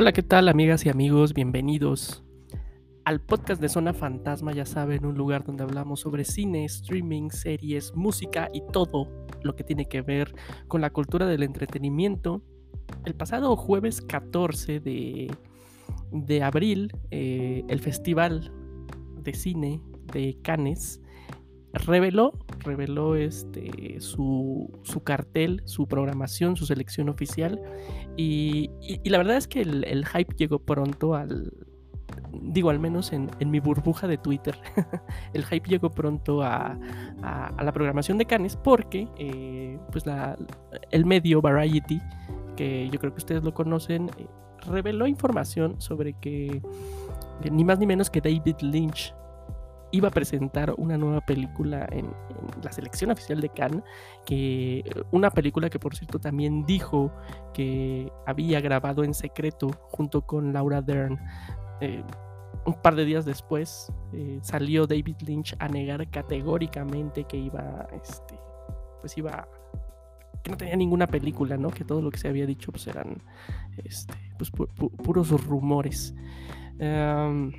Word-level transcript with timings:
Hola, 0.00 0.12
¿qué 0.12 0.22
tal 0.22 0.48
amigas 0.48 0.86
y 0.86 0.88
amigos? 0.88 1.34
Bienvenidos 1.34 2.24
al 3.04 3.20
podcast 3.20 3.60
de 3.60 3.68
Zona 3.68 3.92
Fantasma, 3.92 4.54
ya 4.54 4.64
saben, 4.64 5.04
un 5.04 5.14
lugar 5.14 5.44
donde 5.44 5.62
hablamos 5.62 6.00
sobre 6.00 6.24
cine, 6.24 6.64
streaming, 6.64 7.28
series, 7.28 7.94
música 7.94 8.48
y 8.54 8.62
todo 8.72 9.26
lo 9.42 9.54
que 9.54 9.62
tiene 9.62 9.90
que 9.90 10.00
ver 10.00 10.34
con 10.68 10.80
la 10.80 10.88
cultura 10.88 11.26
del 11.26 11.42
entretenimiento. 11.42 12.40
El 13.04 13.14
pasado 13.14 13.54
jueves 13.56 14.00
14 14.00 14.80
de, 14.80 15.30
de 16.12 16.42
abril, 16.42 16.96
eh, 17.10 17.62
el 17.68 17.80
Festival 17.80 18.54
de 19.18 19.34
Cine 19.34 19.82
de 20.14 20.38
Cannes 20.40 21.02
reveló, 21.72 22.32
reveló 22.60 23.14
este, 23.14 24.00
su, 24.00 24.70
su, 24.82 25.02
cartel, 25.02 25.62
su 25.64 25.86
programación, 25.86 26.56
su 26.56 26.66
selección 26.66 27.08
oficial. 27.08 27.60
Y, 28.16 28.70
y, 28.80 29.08
la 29.08 29.18
verdad 29.18 29.36
es 29.36 29.46
que 29.46 29.62
el, 29.62 30.06
hype 30.06 30.34
llegó 30.36 30.58
pronto 30.58 31.14
al. 31.14 31.52
Digo, 32.42 32.70
al 32.70 32.78
menos 32.78 33.12
en, 33.12 33.30
en 33.40 33.50
mi 33.50 33.60
burbuja 33.60 34.06
de 34.06 34.16
Twitter, 34.18 34.56
el 35.32 35.44
hype 35.44 35.68
llegó 35.68 35.90
pronto 35.90 36.42
a, 36.42 36.78
a, 37.22 37.62
la 37.62 37.72
programación 37.72 38.18
de 38.18 38.24
Cannes 38.24 38.56
porque 38.56 39.08
eh, 39.16 39.78
pues 39.90 40.06
la, 40.06 40.36
el 40.90 41.06
medio 41.06 41.40
Variety, 41.40 42.00
que 42.56 42.88
yo 42.90 42.98
creo 43.00 43.12
que 43.12 43.18
ustedes 43.18 43.42
lo 43.42 43.52
conocen, 43.52 44.10
eh, 44.18 44.26
reveló 44.66 45.06
información 45.06 45.80
sobre 45.80 46.14
que 46.14 46.62
ni 47.50 47.64
más 47.64 47.78
ni 47.78 47.86
menos 47.86 48.10
que 48.10 48.20
David 48.20 48.56
Lynch 48.60 49.14
iba 49.92 50.08
a 50.08 50.10
presentar 50.10 50.74
una 50.76 50.96
nueva 50.96 51.20
película 51.20 51.88
en, 51.90 52.12
la 52.62 52.72
selección 52.72 53.10
oficial 53.10 53.40
de 53.40 53.48
Cannes, 53.48 53.82
que 54.24 54.84
una 55.10 55.30
película 55.30 55.68
que 55.68 55.78
por 55.78 55.94
cierto 55.94 56.18
también 56.18 56.64
dijo 56.64 57.12
que 57.52 58.10
había 58.26 58.60
grabado 58.60 59.04
en 59.04 59.14
secreto 59.14 59.70
junto 59.90 60.22
con 60.22 60.52
Laura 60.52 60.80
Dern. 60.82 61.18
Eh, 61.80 62.02
un 62.66 62.74
par 62.74 62.94
de 62.94 63.04
días 63.04 63.24
después 63.24 63.92
eh, 64.12 64.38
salió 64.42 64.86
David 64.86 65.16
Lynch 65.26 65.56
a 65.58 65.68
negar 65.68 66.08
categóricamente 66.10 67.24
que 67.24 67.36
iba, 67.36 67.86
este, 67.92 68.38
pues 69.00 69.16
iba, 69.16 69.48
que 70.42 70.50
no 70.50 70.56
tenía 70.56 70.76
ninguna 70.76 71.06
película, 71.06 71.56
¿no? 71.56 71.70
Que 71.70 71.84
todo 71.84 72.02
lo 72.02 72.10
que 72.10 72.18
se 72.18 72.28
había 72.28 72.46
dicho 72.46 72.70
pues 72.70 72.86
eran, 72.86 73.22
este, 73.84 74.14
pues 74.36 74.50
pu 74.50 74.66
pu 74.66 74.90
puros 74.90 75.30
rumores. 75.46 76.14
Um, 76.78 77.52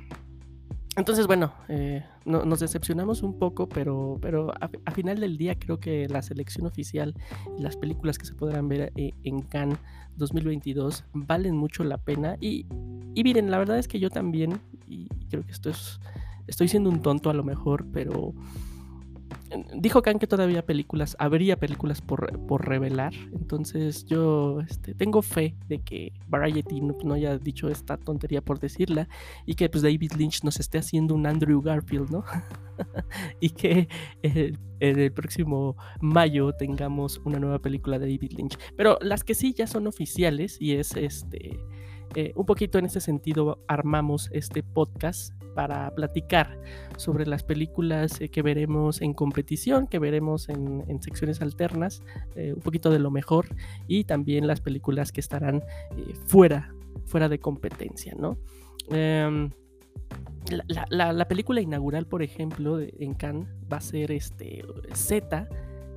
entonces, 0.96 1.26
bueno, 1.26 1.54
eh, 1.68 2.04
no, 2.26 2.44
nos 2.44 2.60
decepcionamos 2.60 3.22
un 3.22 3.38
poco, 3.38 3.68
pero, 3.68 4.18
pero 4.20 4.52
a, 4.60 4.90
final 4.90 5.20
del 5.20 5.38
día 5.38 5.58
creo 5.58 5.80
que 5.80 6.06
la 6.08 6.20
selección 6.20 6.66
oficial 6.66 7.14
y 7.58 7.62
las 7.62 7.76
películas 7.76 8.18
que 8.18 8.26
se 8.26 8.34
podrán 8.34 8.68
ver 8.68 8.92
eh, 8.96 9.12
en 9.24 9.40
Cannes 9.40 9.78
2022 10.16 11.04
valen 11.14 11.56
mucho 11.56 11.82
la 11.84 11.96
pena. 11.96 12.36
Y, 12.40 12.66
y, 13.14 13.24
miren, 13.24 13.50
la 13.50 13.58
verdad 13.58 13.78
es 13.78 13.88
que 13.88 14.00
yo 14.00 14.10
también, 14.10 14.60
y 14.86 15.08
creo 15.30 15.44
que 15.44 15.52
esto 15.52 15.70
es, 15.70 15.98
estoy 16.46 16.68
siendo 16.68 16.90
un 16.90 17.00
tonto 17.00 17.30
a 17.30 17.34
lo 17.34 17.42
mejor, 17.42 17.86
pero 17.90 18.34
dijo 19.74 20.02
Khan 20.02 20.18
que 20.18 20.26
todavía 20.26 20.64
películas, 20.64 21.16
habría 21.18 21.56
películas 21.56 22.00
por, 22.00 22.38
por 22.46 22.66
revelar. 22.66 23.12
Entonces 23.32 24.04
yo 24.06 24.60
este, 24.60 24.94
tengo 24.94 25.22
fe 25.22 25.56
de 25.68 25.80
que 25.80 26.12
Variety 26.28 26.80
no, 26.80 27.14
haya 27.14 27.38
dicho 27.38 27.68
esta 27.68 27.96
tontería 27.96 28.40
por 28.40 28.58
decirla 28.58 29.08
y 29.46 29.54
que 29.54 29.68
pues 29.68 29.82
David 29.82 30.12
Lynch 30.16 30.44
nos 30.44 30.60
esté 30.60 30.78
haciendo 30.78 31.14
un 31.14 31.26
Andrew 31.26 31.60
Garfield, 31.60 32.10
¿no? 32.10 32.24
y 33.40 33.50
que 33.50 33.88
eh, 34.22 34.52
en 34.80 34.98
el 34.98 35.12
próximo 35.12 35.76
mayo 36.00 36.52
tengamos 36.52 37.20
una 37.24 37.38
nueva 37.38 37.58
película 37.58 37.98
de 37.98 38.06
David 38.06 38.32
Lynch. 38.36 38.58
Pero 38.76 38.98
las 39.00 39.24
que 39.24 39.34
sí 39.34 39.54
ya 39.54 39.66
son 39.66 39.86
oficiales 39.86 40.56
y 40.60 40.74
es 40.74 40.96
este... 40.96 41.58
Eh, 42.14 42.32
un 42.36 42.44
poquito 42.44 42.78
en 42.78 42.84
ese 42.84 43.00
sentido 43.00 43.64
armamos 43.68 44.28
este 44.32 44.62
podcast 44.62 45.32
para 45.54 45.90
platicar 45.94 46.58
sobre 46.96 47.26
las 47.26 47.42
películas 47.42 48.20
eh, 48.20 48.28
que 48.28 48.42
veremos 48.42 49.00
en 49.02 49.14
competición, 49.14 49.86
que 49.86 49.98
veremos 49.98 50.48
en, 50.48 51.02
secciones 51.02 51.40
alternas, 51.42 52.02
eh, 52.36 52.52
un 52.54 52.62
poquito 52.62 52.90
de 52.90 52.98
lo 52.98 53.10
mejor 53.10 53.46
y 53.86 54.04
también 54.04 54.46
las 54.46 54.60
películas 54.60 55.12
que 55.12 55.20
estarán 55.20 55.62
eh, 55.96 56.14
fuera, 56.26 56.74
fuera 57.06 57.28
de 57.28 57.38
competencia, 57.38 58.14
¿no? 58.16 58.38
La, 60.68 60.86
la, 60.90 61.12
la, 61.12 61.28
película 61.28 61.60
inaugural, 61.60 62.06
por 62.06 62.22
ejemplo, 62.22 62.80
en 62.80 63.14
Cannes 63.14 63.48
va 63.72 63.76
a 63.76 63.80
ser 63.80 64.10
este 64.10 64.62
Z, 64.92 65.48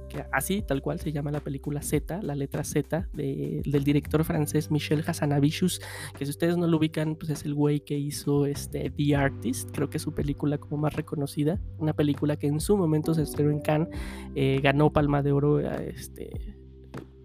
que 0.07 0.25
así 0.31 0.61
tal 0.61 0.81
cual 0.81 0.99
se 0.99 1.11
llama 1.11 1.31
la 1.31 1.39
película 1.39 1.81
Z, 1.81 2.21
la 2.21 2.35
letra 2.35 2.63
Z 2.63 3.07
de, 3.13 3.61
del 3.65 3.83
director 3.83 4.23
francés 4.23 4.71
Michel 4.71 5.03
Hazanavicius, 5.05 5.81
que 6.17 6.25
si 6.25 6.31
ustedes 6.31 6.57
no 6.57 6.67
lo 6.67 6.77
ubican, 6.77 7.15
pues 7.15 7.31
es 7.31 7.45
el 7.45 7.53
güey 7.53 7.79
que 7.79 7.97
hizo 7.97 8.45
este 8.45 8.89
The 8.89 9.15
Artist, 9.15 9.71
creo 9.71 9.89
que 9.89 9.97
es 9.97 10.03
su 10.03 10.13
película 10.13 10.57
como 10.57 10.77
más 10.77 10.93
reconocida, 10.93 11.59
una 11.77 11.93
película 11.93 12.37
que 12.37 12.47
en 12.47 12.59
su 12.59 12.77
momento 12.77 13.13
se 13.13 13.23
estrenó 13.23 13.51
en 13.51 13.61
Cannes, 13.61 13.89
eh, 14.35 14.59
ganó 14.61 14.91
Palma 14.91 15.21
de 15.21 15.31
Oro, 15.31 15.59
este 15.59 16.55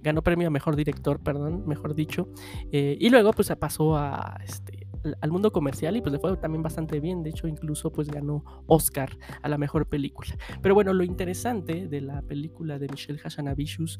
ganó 0.02 0.22
premio 0.22 0.48
a 0.48 0.50
mejor 0.50 0.76
director, 0.76 1.20
perdón, 1.20 1.66
mejor 1.66 1.94
dicho, 1.94 2.28
eh, 2.72 2.96
y 2.98 3.10
luego 3.10 3.32
pues 3.32 3.52
pasó 3.58 3.96
a 3.96 4.38
este 4.44 4.79
al 5.20 5.30
mundo 5.30 5.52
comercial 5.52 5.96
y 5.96 6.00
pues 6.00 6.12
le 6.12 6.18
fue 6.18 6.36
también 6.36 6.62
bastante 6.62 7.00
bien. 7.00 7.22
De 7.22 7.30
hecho, 7.30 7.46
incluso 7.48 7.90
pues 7.90 8.08
ganó 8.08 8.44
Oscar 8.66 9.16
a 9.42 9.48
la 9.48 9.58
mejor 9.58 9.86
película. 9.88 10.36
Pero 10.62 10.74
bueno, 10.74 10.92
lo 10.92 11.04
interesante 11.04 11.88
de 11.88 12.00
la 12.00 12.22
película 12.22 12.78
de 12.78 12.88
Michelle 12.88 13.18
Hashanavicius 13.18 13.98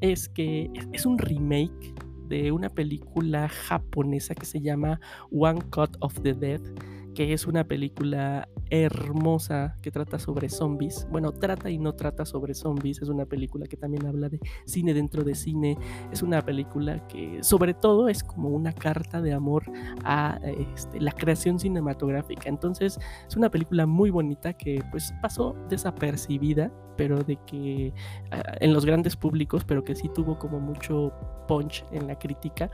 es 0.00 0.28
que 0.28 0.70
es 0.92 1.06
un 1.06 1.18
remake 1.18 1.94
de 2.28 2.52
una 2.52 2.68
película 2.68 3.48
japonesa 3.48 4.34
que 4.34 4.44
se 4.44 4.60
llama 4.60 5.00
One 5.30 5.62
Cut 5.70 5.96
of 6.00 6.20
the 6.22 6.34
Dead, 6.34 6.60
que 7.18 7.32
es 7.32 7.48
una 7.48 7.64
película 7.64 8.48
hermosa 8.70 9.76
que 9.82 9.90
trata 9.90 10.20
sobre 10.20 10.48
zombies. 10.48 11.04
Bueno, 11.10 11.32
trata 11.32 11.68
y 11.68 11.76
no 11.76 11.96
trata 11.96 12.24
sobre 12.24 12.54
zombies. 12.54 13.02
Es 13.02 13.08
una 13.08 13.26
película 13.26 13.66
que 13.66 13.76
también 13.76 14.06
habla 14.06 14.28
de 14.28 14.38
cine 14.66 14.94
dentro 14.94 15.24
de 15.24 15.34
cine. 15.34 15.76
Es 16.12 16.22
una 16.22 16.42
película 16.42 17.08
que 17.08 17.42
sobre 17.42 17.74
todo 17.74 18.08
es 18.08 18.22
como 18.22 18.50
una 18.50 18.72
carta 18.72 19.20
de 19.20 19.32
amor 19.32 19.64
a 20.04 20.38
este, 20.74 21.00
la 21.00 21.10
creación 21.10 21.58
cinematográfica. 21.58 22.48
Entonces 22.48 23.00
es 23.26 23.36
una 23.36 23.50
película 23.50 23.84
muy 23.84 24.10
bonita 24.10 24.52
que 24.52 24.80
pues 24.92 25.12
pasó 25.20 25.56
desapercibida, 25.68 26.70
pero 26.96 27.24
de 27.24 27.36
que 27.46 27.92
uh, 28.30 28.56
en 28.60 28.72
los 28.72 28.84
grandes 28.84 29.16
públicos, 29.16 29.64
pero 29.64 29.82
que 29.82 29.96
sí 29.96 30.08
tuvo 30.14 30.38
como 30.38 30.60
mucho 30.60 31.12
punch 31.48 31.84
en 31.90 32.06
la 32.06 32.18
crítica. 32.18 32.70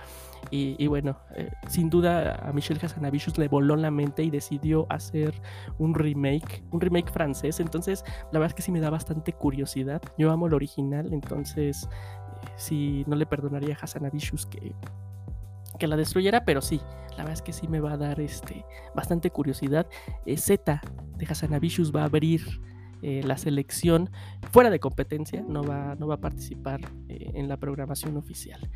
Y, 0.50 0.76
y 0.78 0.86
bueno, 0.88 1.16
eh, 1.36 1.50
sin 1.68 1.88
duda 1.88 2.34
a 2.46 2.52
Michelle 2.52 2.80
Hazanavicius 2.82 3.38
le 3.38 3.48
voló 3.48 3.76
la 3.76 3.90
mente 3.90 4.22
y 4.22 4.30
decidió 4.34 4.86
hacer 4.90 5.34
un 5.78 5.94
remake, 5.94 6.62
un 6.70 6.80
remake 6.80 7.10
francés. 7.10 7.60
Entonces, 7.60 8.04
la 8.32 8.38
verdad 8.38 8.48
es 8.48 8.54
que 8.54 8.62
sí 8.62 8.72
me 8.72 8.80
da 8.80 8.90
bastante 8.90 9.32
curiosidad. 9.32 10.02
Yo 10.18 10.30
amo 10.30 10.46
el 10.46 10.54
original, 10.54 11.12
entonces 11.12 11.88
eh, 11.88 12.48
sí 12.56 13.04
no 13.06 13.16
le 13.16 13.26
perdonaría 13.26 13.74
a 13.74 13.84
Hazanavicius 13.84 14.46
que 14.46 14.74
que 15.78 15.86
la 15.86 15.96
destruyera, 15.96 16.44
pero 16.44 16.62
sí, 16.62 16.80
la 17.10 17.18
verdad 17.18 17.32
es 17.32 17.42
que 17.42 17.52
sí 17.52 17.68
me 17.68 17.80
va 17.80 17.92
a 17.92 17.96
dar 17.96 18.20
este 18.20 18.64
bastante 18.94 19.30
curiosidad. 19.30 19.86
Eh, 20.26 20.36
Z 20.36 20.80
de 21.16 21.26
Hazanavicius 21.26 21.94
va 21.94 22.02
a 22.02 22.04
abrir 22.04 22.60
eh, 23.02 23.22
la 23.24 23.36
selección 23.36 24.10
fuera 24.50 24.70
de 24.70 24.80
competencia, 24.80 25.44
no 25.46 25.62
va, 25.62 25.94
no 25.96 26.06
va 26.06 26.14
a 26.14 26.20
participar 26.20 26.80
eh, 27.08 27.32
en 27.34 27.48
la 27.48 27.56
programación 27.56 28.16
oficial. 28.16 28.70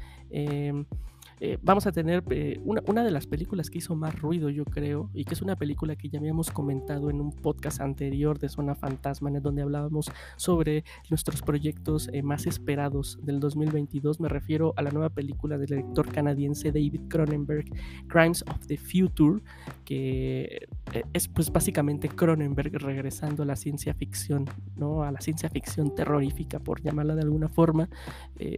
Eh, 1.41 1.59
vamos 1.62 1.87
a 1.87 1.93
tener 1.93 2.25
eh, 2.31 2.60
una, 2.65 2.82
una, 2.87 3.04
de 3.04 3.10
las 3.10 3.26
películas 3.26 3.71
que 3.71 3.78
hizo 3.78 3.94
más 3.94 4.21
ruido, 4.21 4.50
yo 4.50 4.65
creo, 4.65 5.10
y 5.15 5.25
que 5.25 5.34
es 5.34 5.43
una 5.43 5.56
película 5.56 5.94
que 5.97 6.09
ya 6.09 6.19
habíamos 6.19 6.50
comentado 6.50 7.10
en 7.10 7.21
un 7.21 7.32
podcast 7.32 7.81
anterior 7.81 8.38
de 8.38 8.49
Zona 8.49 8.75
Fantasma, 8.75 9.31
en 9.31 9.43
donde 9.43 9.62
hablábamos 9.62 10.10
sobre 10.37 10.84
nuestros 11.10 11.43
proyectos 11.43 12.09
eh, 12.12 12.22
más 12.22 12.47
esperados 12.47 13.19
del 13.22 13.38
2022. 13.41 14.21
Me 14.21 14.28
refiero 14.28 14.74
a 14.77 14.83
la 14.83 14.91
nueva 14.91 15.10
película 15.10 15.59
del 15.59 15.68
director 15.68 16.10
canadiense 16.10 16.72
David 16.72 17.03
Cronenberg, 17.09 17.66
Crimes 18.09 18.42
of 18.42 18.66
the 18.66 18.77
Future, 18.77 19.41
que 19.84 20.66
es 21.12 21.28
pues 21.28 21.53
básicamente 21.53 22.09
Cronenberg 22.09 22.72
regresando 22.83 23.45
a 23.45 23.47
la 23.47 23.57
ciencia 23.57 23.95
ficción, 23.95 24.47
¿no? 24.77 25.03
A 25.03 25.12
la 25.12 25.21
ciencia 25.21 25.48
ficción 25.51 25.95
terrorífica, 25.95 26.59
por 26.59 26.83
llamarla 26.83 27.15
de 27.15 27.22
alguna 27.22 27.48
forma. 27.48 27.89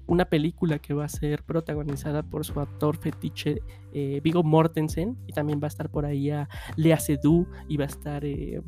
Una 0.07 0.25
película 0.25 0.79
que 0.79 0.95
va 0.95 1.05
a 1.05 1.09
ser 1.09 1.43
protagonizada 1.43 2.23
por 2.23 2.45
su 2.45 2.61
actor 2.71 2.97
fetiche 2.97 3.63
eh, 3.93 4.21
Vigo 4.23 4.43
Mortensen 4.43 5.17
y 5.27 5.33
también 5.33 5.61
va 5.61 5.67
a 5.67 5.69
estar 5.69 5.91
por 5.91 6.05
ahí 6.05 6.31
a 6.31 6.49
Lea 6.77 6.99
Seydoux 6.99 7.47
y 7.69 7.77
va 7.77 7.85
a 7.85 7.89
estar 7.89 8.25
eh, 8.25 8.61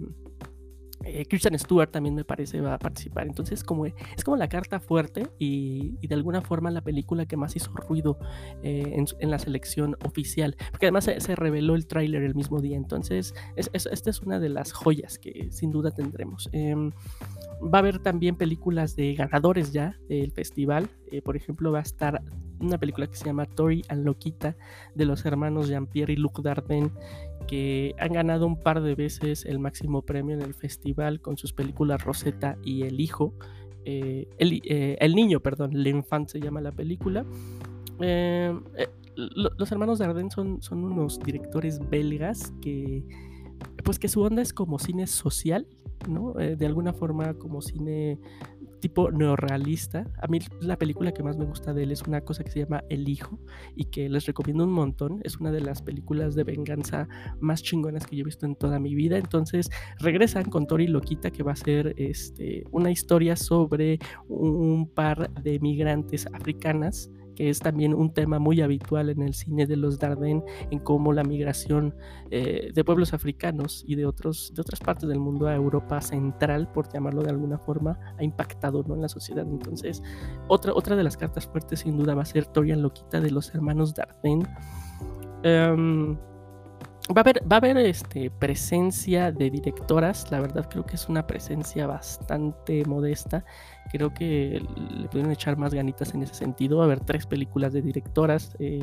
eh, 1.04 1.26
Christian 1.26 1.58
Stewart 1.58 1.90
también 1.90 2.14
me 2.14 2.24
parece 2.24 2.60
va 2.60 2.74
a 2.74 2.78
participar. 2.78 3.26
Entonces 3.26 3.64
como, 3.64 3.86
es 3.86 4.24
como 4.24 4.36
la 4.36 4.48
carta 4.48 4.80
fuerte 4.80 5.28
y, 5.38 5.96
de 6.06 6.14
alguna 6.14 6.42
forma 6.42 6.70
la 6.70 6.82
película 6.82 7.26
que 7.26 7.36
más 7.36 7.56
hizo 7.56 7.72
ruido 7.72 8.18
eh, 8.62 9.04
en, 9.18 9.30
la 9.30 9.38
selección 9.38 9.96
oficial. 10.04 10.56
Porque 10.70 10.86
además 10.86 11.04
se, 11.04 11.36
reveló 11.36 11.74
el 11.74 11.86
tráiler 11.86 12.22
el 12.22 12.34
mismo 12.34 12.60
día. 12.60 12.76
Entonces 12.76 13.34
es, 13.56 13.70
es, 13.72 13.86
esta 13.86 14.10
es 14.10 14.20
una 14.20 14.38
de 14.38 14.48
las 14.48 14.72
joyas 14.72 15.18
que 15.18 15.48
sin 15.50 15.70
duda 15.70 15.90
tendremos. 15.90 16.48
Eh, 16.52 16.74
va 17.62 17.78
a 17.78 17.80
haber 17.80 17.98
también 18.00 18.36
películas 18.36 18.96
de 18.96 19.14
ganadores 19.14 19.72
ya 19.72 19.98
del 20.08 20.32
festival. 20.32 20.88
Eh, 21.10 21.22
por 21.22 21.36
ejemplo, 21.36 21.72
va 21.72 21.78
a 21.78 21.82
estar 21.82 22.22
una 22.62 22.78
película 22.78 23.06
que 23.06 23.16
se 23.16 23.24
llama 23.24 23.46
Tori 23.46 23.84
and 23.88 24.04
Loquita 24.04 24.56
de 24.94 25.04
los 25.04 25.24
hermanos 25.24 25.68
Jean-Pierre 25.68 26.12
y 26.12 26.16
Luc 26.16 26.40
Dardenne 26.40 26.90
que 27.46 27.94
han 27.98 28.12
ganado 28.12 28.46
un 28.46 28.56
par 28.56 28.82
de 28.82 28.94
veces 28.94 29.44
el 29.44 29.58
máximo 29.58 30.02
premio 30.02 30.34
en 30.34 30.42
el 30.42 30.54
festival 30.54 31.20
con 31.20 31.36
sus 31.36 31.52
películas 31.52 32.04
Rosetta 32.04 32.56
y 32.64 32.82
El 32.82 33.00
Hijo. 33.00 33.34
Eh, 33.84 34.28
eh, 34.38 34.96
el, 35.00 35.14
Niño, 35.14 35.40
perdón, 35.40 35.72
L'Enfant 35.74 36.28
se 36.28 36.40
llama 36.40 36.60
la 36.60 36.72
película. 36.72 37.24
Eh, 38.00 38.56
los 39.16 39.70
hermanos 39.70 39.98
Dardenne 39.98 40.30
son, 40.30 40.62
son 40.62 40.84
unos 40.84 41.20
directores 41.20 41.78
belgas 41.90 42.52
que, 42.62 43.04
pues 43.84 43.98
que 43.98 44.08
su 44.08 44.22
onda 44.22 44.40
es 44.40 44.52
como 44.52 44.78
cine 44.78 45.06
social, 45.06 45.66
¿no? 46.08 46.32
de 46.34 46.66
alguna 46.66 46.92
forma 46.92 47.34
como 47.34 47.60
cine 47.62 48.18
tipo 48.82 49.10
neorrealista. 49.12 50.04
A 50.20 50.26
mí 50.26 50.40
la 50.60 50.76
película 50.76 51.12
que 51.12 51.22
más 51.22 51.38
me 51.38 51.44
gusta 51.44 51.72
de 51.72 51.84
él 51.84 51.92
es 51.92 52.02
una 52.02 52.20
cosa 52.20 52.42
que 52.42 52.50
se 52.50 52.58
llama 52.58 52.82
El 52.90 53.08
Hijo 53.08 53.38
y 53.76 53.84
que 53.86 54.08
les 54.10 54.26
recomiendo 54.26 54.64
un 54.64 54.72
montón. 54.72 55.20
Es 55.22 55.38
una 55.38 55.52
de 55.52 55.60
las 55.60 55.80
películas 55.80 56.34
de 56.34 56.44
venganza 56.44 57.08
más 57.40 57.62
chingonas 57.62 58.06
que 58.06 58.16
yo 58.16 58.22
he 58.22 58.24
visto 58.24 58.44
en 58.44 58.56
toda 58.56 58.80
mi 58.80 58.94
vida. 58.94 59.16
Entonces 59.16 59.70
regresan 60.00 60.50
con 60.50 60.66
Tori 60.66 60.88
Loquita 60.88 61.30
que 61.30 61.44
va 61.44 61.52
a 61.52 61.56
ser 61.56 61.94
este, 61.96 62.64
una 62.72 62.90
historia 62.90 63.36
sobre 63.36 64.00
un 64.28 64.90
par 64.92 65.32
de 65.42 65.60
migrantes 65.60 66.26
africanas 66.32 67.08
que 67.34 67.50
es 67.50 67.60
también 67.60 67.94
un 67.94 68.12
tema 68.12 68.38
muy 68.38 68.60
habitual 68.60 69.10
en 69.10 69.22
el 69.22 69.34
cine 69.34 69.66
de 69.66 69.76
los 69.76 69.98
Dardenne, 69.98 70.42
en 70.70 70.78
cómo 70.78 71.12
la 71.12 71.24
migración 71.24 71.94
eh, 72.30 72.70
de 72.74 72.84
pueblos 72.84 73.14
africanos 73.14 73.84
y 73.86 73.94
de, 73.94 74.06
otros, 74.06 74.52
de 74.54 74.62
otras 74.62 74.80
partes 74.80 75.08
del 75.08 75.18
mundo 75.18 75.46
a 75.46 75.54
Europa 75.54 76.00
central, 76.00 76.70
por 76.72 76.92
llamarlo 76.92 77.22
de 77.22 77.30
alguna 77.30 77.58
forma, 77.58 77.98
ha 78.18 78.24
impactado 78.24 78.82
¿no? 78.86 78.94
en 78.94 79.02
la 79.02 79.08
sociedad. 79.08 79.46
Entonces, 79.48 80.02
otra, 80.48 80.72
otra 80.74 80.96
de 80.96 81.04
las 81.04 81.16
cartas 81.16 81.46
fuertes 81.46 81.80
sin 81.80 81.96
duda 81.96 82.14
va 82.14 82.22
a 82.22 82.26
ser 82.26 82.46
Torian 82.46 82.82
Loquita 82.82 83.20
de 83.20 83.30
los 83.30 83.54
hermanos 83.54 83.94
Dardenne. 83.94 84.46
Em, 85.42 86.16
Va 87.10 87.16
a 87.16 87.20
haber, 87.22 87.42
va 87.50 87.56
a 87.56 87.58
haber 87.58 87.76
este, 87.78 88.30
presencia 88.30 89.32
de 89.32 89.50
directoras, 89.50 90.30
la 90.30 90.40
verdad 90.40 90.68
creo 90.70 90.86
que 90.86 90.94
es 90.94 91.08
una 91.08 91.26
presencia 91.26 91.88
bastante 91.88 92.84
modesta, 92.84 93.44
creo 93.90 94.12
que 94.12 94.62
le 94.90 95.08
pueden 95.08 95.30
echar 95.30 95.56
más 95.56 95.74
ganitas 95.74 96.14
en 96.14 96.22
ese 96.22 96.34
sentido, 96.34 96.78
va 96.78 96.84
a 96.84 96.86
haber 96.86 97.00
tres 97.00 97.26
películas 97.26 97.72
de 97.72 97.82
directoras, 97.82 98.56
eh, 98.58 98.82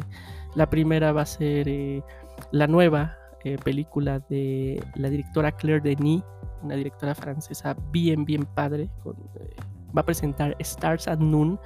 la 0.56 0.70
primera 0.70 1.12
va 1.12 1.22
a 1.22 1.26
ser 1.26 1.68
eh, 1.68 2.04
la 2.52 2.68
nueva 2.68 3.18
eh, 3.44 3.58
película 3.64 4.20
de 4.30 4.84
la 4.96 5.10
directora 5.10 5.52
Claire 5.52 5.82
Denis, 5.82 6.24
una 6.62 6.76
directora 6.76 7.16
francesa 7.16 7.76
bien, 7.92 8.26
bien 8.26 8.46
padre, 8.46 8.90
va 9.98 10.02
a 10.02 10.06
presentar 10.06 10.56
Stars 10.60 11.08
at 11.08 11.20
Noon, 11.20 11.60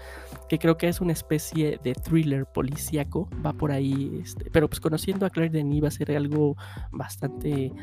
que 0.48 0.60
creo 0.60 0.78
que 0.78 0.88
es 0.88 1.02
una 1.02 1.12
especie 1.12 1.80
de 1.84 1.94
thriller 1.94 2.46
policíaco, 2.46 3.28
va 3.46 3.54
por 3.54 3.72
ahí, 3.72 4.20
este, 4.22 4.50
pero 4.52 4.70
pues 4.70 4.80
conociendo 4.80 5.26
a 5.26 5.30
Claire 5.30 5.52
Denis 5.52 5.84
va 5.84 5.88
a 5.88 5.92
ser 5.92 6.16
algo 6.16 6.56
bastante 6.92 7.74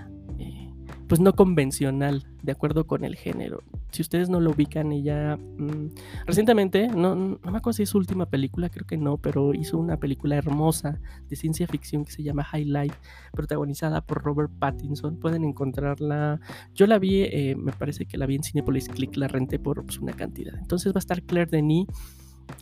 pues 1.08 1.20
no 1.20 1.34
convencional, 1.34 2.24
de 2.42 2.52
acuerdo 2.52 2.86
con 2.86 3.04
el 3.04 3.16
género. 3.16 3.64
Si 3.90 4.02
ustedes 4.02 4.28
no 4.28 4.40
lo 4.40 4.50
ubican, 4.50 4.92
ella 4.92 5.36
mm, 5.36 5.90
recientemente, 6.26 6.88
no, 6.88 7.14
no 7.14 7.38
me 7.42 7.58
acuerdo 7.58 7.72
si 7.72 7.82
es 7.82 7.88
su 7.88 7.98
última 7.98 8.26
película, 8.26 8.68
creo 8.68 8.86
que 8.86 8.96
no, 8.96 9.16
pero 9.16 9.54
hizo 9.54 9.78
una 9.78 9.98
película 9.98 10.36
hermosa 10.36 11.00
de 11.28 11.36
ciencia 11.36 11.66
ficción 11.66 12.04
que 12.04 12.12
se 12.12 12.22
llama 12.22 12.44
High 12.44 12.66
Life, 12.66 12.96
protagonizada 13.32 14.00
por 14.00 14.22
Robert 14.22 14.50
Pattinson. 14.58 15.18
Pueden 15.18 15.44
encontrarla. 15.44 16.40
Yo 16.74 16.86
la 16.86 16.98
vi, 16.98 17.22
eh, 17.22 17.54
me 17.56 17.72
parece 17.72 18.06
que 18.06 18.18
la 18.18 18.26
vi 18.26 18.36
en 18.36 18.42
Cinepolis 18.42 18.88
Click, 18.88 19.16
la 19.16 19.28
renté 19.28 19.58
por 19.58 19.84
pues, 19.84 19.98
una 19.98 20.12
cantidad. 20.12 20.54
Entonces 20.58 20.92
va 20.92 20.98
a 20.98 21.00
estar 21.00 21.22
Claire 21.22 21.50
Denis. 21.50 21.86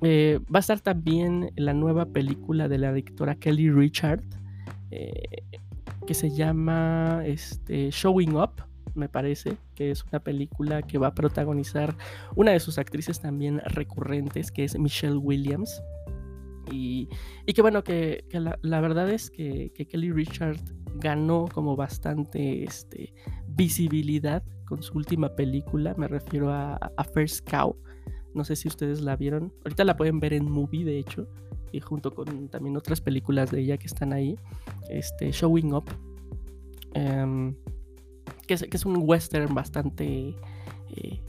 Eh, 0.02 0.40
va 0.54 0.58
a 0.58 0.60
estar 0.60 0.80
también 0.80 1.50
la 1.56 1.72
nueva 1.72 2.06
película 2.06 2.68
de 2.68 2.78
la 2.78 2.92
directora 2.92 3.34
Kelly 3.34 3.70
Richard. 3.70 4.22
Eh, 4.90 5.42
que 6.06 6.14
se 6.14 6.30
llama 6.30 7.22
este, 7.26 7.90
Showing 7.90 8.34
Up, 8.36 8.62
me 8.98 9.08
parece, 9.08 9.56
que 9.74 9.90
es 9.90 10.04
una 10.04 10.20
película 10.20 10.82
que 10.82 10.98
va 10.98 11.08
a 11.08 11.14
protagonizar 11.14 11.96
una 12.36 12.52
de 12.52 12.60
sus 12.60 12.78
actrices 12.78 13.20
también 13.20 13.60
recurrentes, 13.64 14.50
que 14.52 14.64
es 14.64 14.78
Michelle 14.78 15.16
Williams. 15.16 15.82
Y, 16.70 17.08
y 17.46 17.54
que 17.54 17.62
bueno, 17.62 17.82
que, 17.82 18.24
la, 18.32 18.80
verdad 18.80 19.08
es 19.10 19.30
que, 19.30 19.72
Kelly 19.88 20.12
Richard 20.12 20.58
ganó 20.96 21.46
como 21.52 21.76
bastante 21.76 22.64
este, 22.64 23.14
visibilidad 23.46 24.42
con 24.66 24.82
su 24.82 24.98
última 24.98 25.34
película, 25.34 25.94
me 25.96 26.08
refiero 26.08 26.52
a, 26.52 26.74
a 26.74 27.04
First 27.04 27.48
Cow. 27.48 27.74
No 28.34 28.44
sé 28.44 28.56
si 28.56 28.68
ustedes 28.68 29.00
la 29.00 29.16
vieron. 29.16 29.52
Ahorita 29.64 29.84
la 29.84 29.96
pueden 29.96 30.20
ver 30.20 30.34
en 30.34 30.50
movie, 30.50 30.84
de 30.84 30.98
hecho 30.98 31.26
y 31.72 31.80
junto 31.80 32.14
con 32.14 32.48
también 32.48 32.76
otras 32.76 33.00
películas 33.00 33.50
de 33.50 33.60
ella 33.60 33.76
que 33.76 33.86
están 33.86 34.12
ahí, 34.12 34.36
este, 34.88 35.30
Showing 35.30 35.74
Up, 35.74 35.84
em, 36.94 37.54
que, 38.46 38.54
es, 38.54 38.86
un 38.86 38.96
western 39.00 39.54
bastante, 39.54 40.34
eh, 40.96 41.20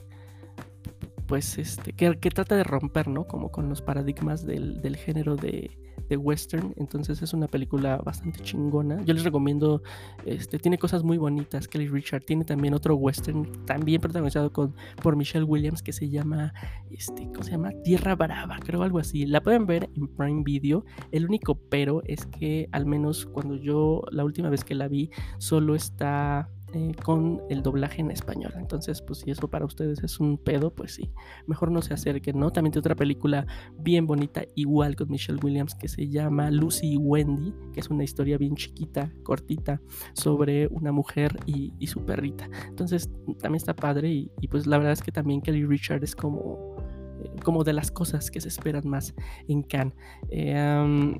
pues, 1.28 1.58
este, 1.58 1.94
que, 1.94 2.14
trata 2.32 2.56
de 2.56 2.64
romper, 2.64 3.08
¿no? 3.08 3.28
Como 3.28 3.52
con 3.52 3.70
los 3.70 3.82
paradigmas 3.82 4.46
del, 4.46 4.82
del 4.82 4.98
género 4.98 5.36
de, 5.36 5.72
de 6.10 6.18
western, 6.18 6.74
entonces 6.78 7.22
es 7.22 7.34
una 7.34 7.48
película 7.48 7.98
bastante 7.98 8.42
chingona. 8.42 9.02
Yo 9.06 9.14
les 9.14 9.24
recomiendo, 9.24 9.84
este, 10.26 10.58
tiene 10.58 10.78
cosas 10.78 11.04
muy 11.04 11.18
bonitas. 11.18 11.68
Kelly 11.68 11.88
Richard 11.88 12.24
tiene 12.26 12.44
también 12.44 12.74
otro 12.74 12.96
western, 12.96 13.66
también 13.66 14.02
protagonizado 14.02 14.52
con, 14.52 14.76
por 15.02 15.16
Michelle 15.16 15.46
Williams, 15.46 15.84
que 15.84 15.94
se 15.94 16.10
llama, 16.10 16.54
este, 16.90 17.28
¿cómo 17.28 17.44
se 17.44 17.52
llama? 17.52 17.72
Tierra 17.84 18.16
Brava, 18.16 18.58
creo 18.60 18.82
algo 18.82 18.98
así. 18.98 19.26
La 19.26 19.42
pueden 19.42 19.68
ver 19.68 19.90
en 19.96 20.08
Prime 20.08 20.44
Video. 20.44 20.84
El 21.12 21.26
único 21.26 21.56
pero 21.70 22.02
es 22.06 22.26
que 22.26 22.68
al 22.72 22.88
menos 22.88 23.28
cuando 23.28 23.56
yo, 23.56 24.02
la 24.12 24.26
última 24.26 24.50
vez 24.50 24.64
que 24.64 24.74
la 24.74 24.88
vi, 24.88 25.12
solo 25.38 25.76
está 25.76 26.50
eh, 26.74 26.92
con 27.04 27.42
el 27.50 27.64
doblaje 27.64 28.02
en 28.02 28.12
español. 28.12 28.54
Entonces, 28.58 29.02
pues 29.02 29.20
si 29.20 29.32
eso 29.32 29.50
para 29.50 29.66
ustedes 29.66 30.04
es 30.04 30.20
un 30.20 30.38
pedo, 30.38 30.74
pues 30.74 30.94
sí, 30.94 31.12
mejor 31.48 31.72
no 31.72 31.82
se 31.82 31.94
acerquen, 31.94 32.40
¿no? 32.40 32.52
También 32.52 32.72
tiene 32.72 32.82
otra 32.82 32.96
película 32.96 33.48
bien 33.80 34.06
bonita, 34.06 34.44
igual 34.56 34.96
con 34.96 35.10
Michelle 35.10 35.40
Williams, 35.42 35.74
que 35.76 35.88
se 35.88 36.08
llama 36.08 36.52
Lucy 36.52 36.94
y 36.94 36.98
Wendy, 36.98 37.54
que 37.74 37.80
es 37.80 37.90
una 37.90 38.04
historia 38.04 38.38
bien 38.38 38.56
chiquita, 38.56 39.12
cortita, 39.24 39.82
sobre 40.14 40.68
una 40.68 40.92
mujer 40.92 41.36
y, 41.46 41.74
su 41.88 42.06
perrita. 42.06 42.48
Entonces, 42.68 43.10
también 43.40 43.56
está 43.56 43.76
padre 43.76 44.12
y, 44.12 44.48
pues 44.48 44.68
la 44.68 44.78
verdad 44.78 44.94
es 44.94 45.02
que 45.02 45.12
también 45.12 45.42
Kelly 45.42 45.66
Richard 45.66 46.04
es 46.04 46.16
como, 46.16 46.76
eh, 47.24 47.32
como 47.44 47.64
de 47.64 47.74
las 47.74 47.90
cosas 47.90 48.30
que 48.30 48.40
se 48.40 48.48
esperan 48.48 48.88
más 48.88 49.16
en 49.48 49.64
Cannes. 49.64 49.96
Eh, 50.30 51.20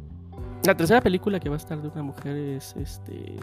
la 0.66 0.76
tercera 0.76 1.02
película 1.02 1.40
que 1.40 1.50
va 1.50 1.56
a 1.56 1.58
estar 1.58 1.82
de 1.82 1.88
una 1.88 2.04
mujer 2.04 2.36
es 2.36 2.76
este 2.76 3.38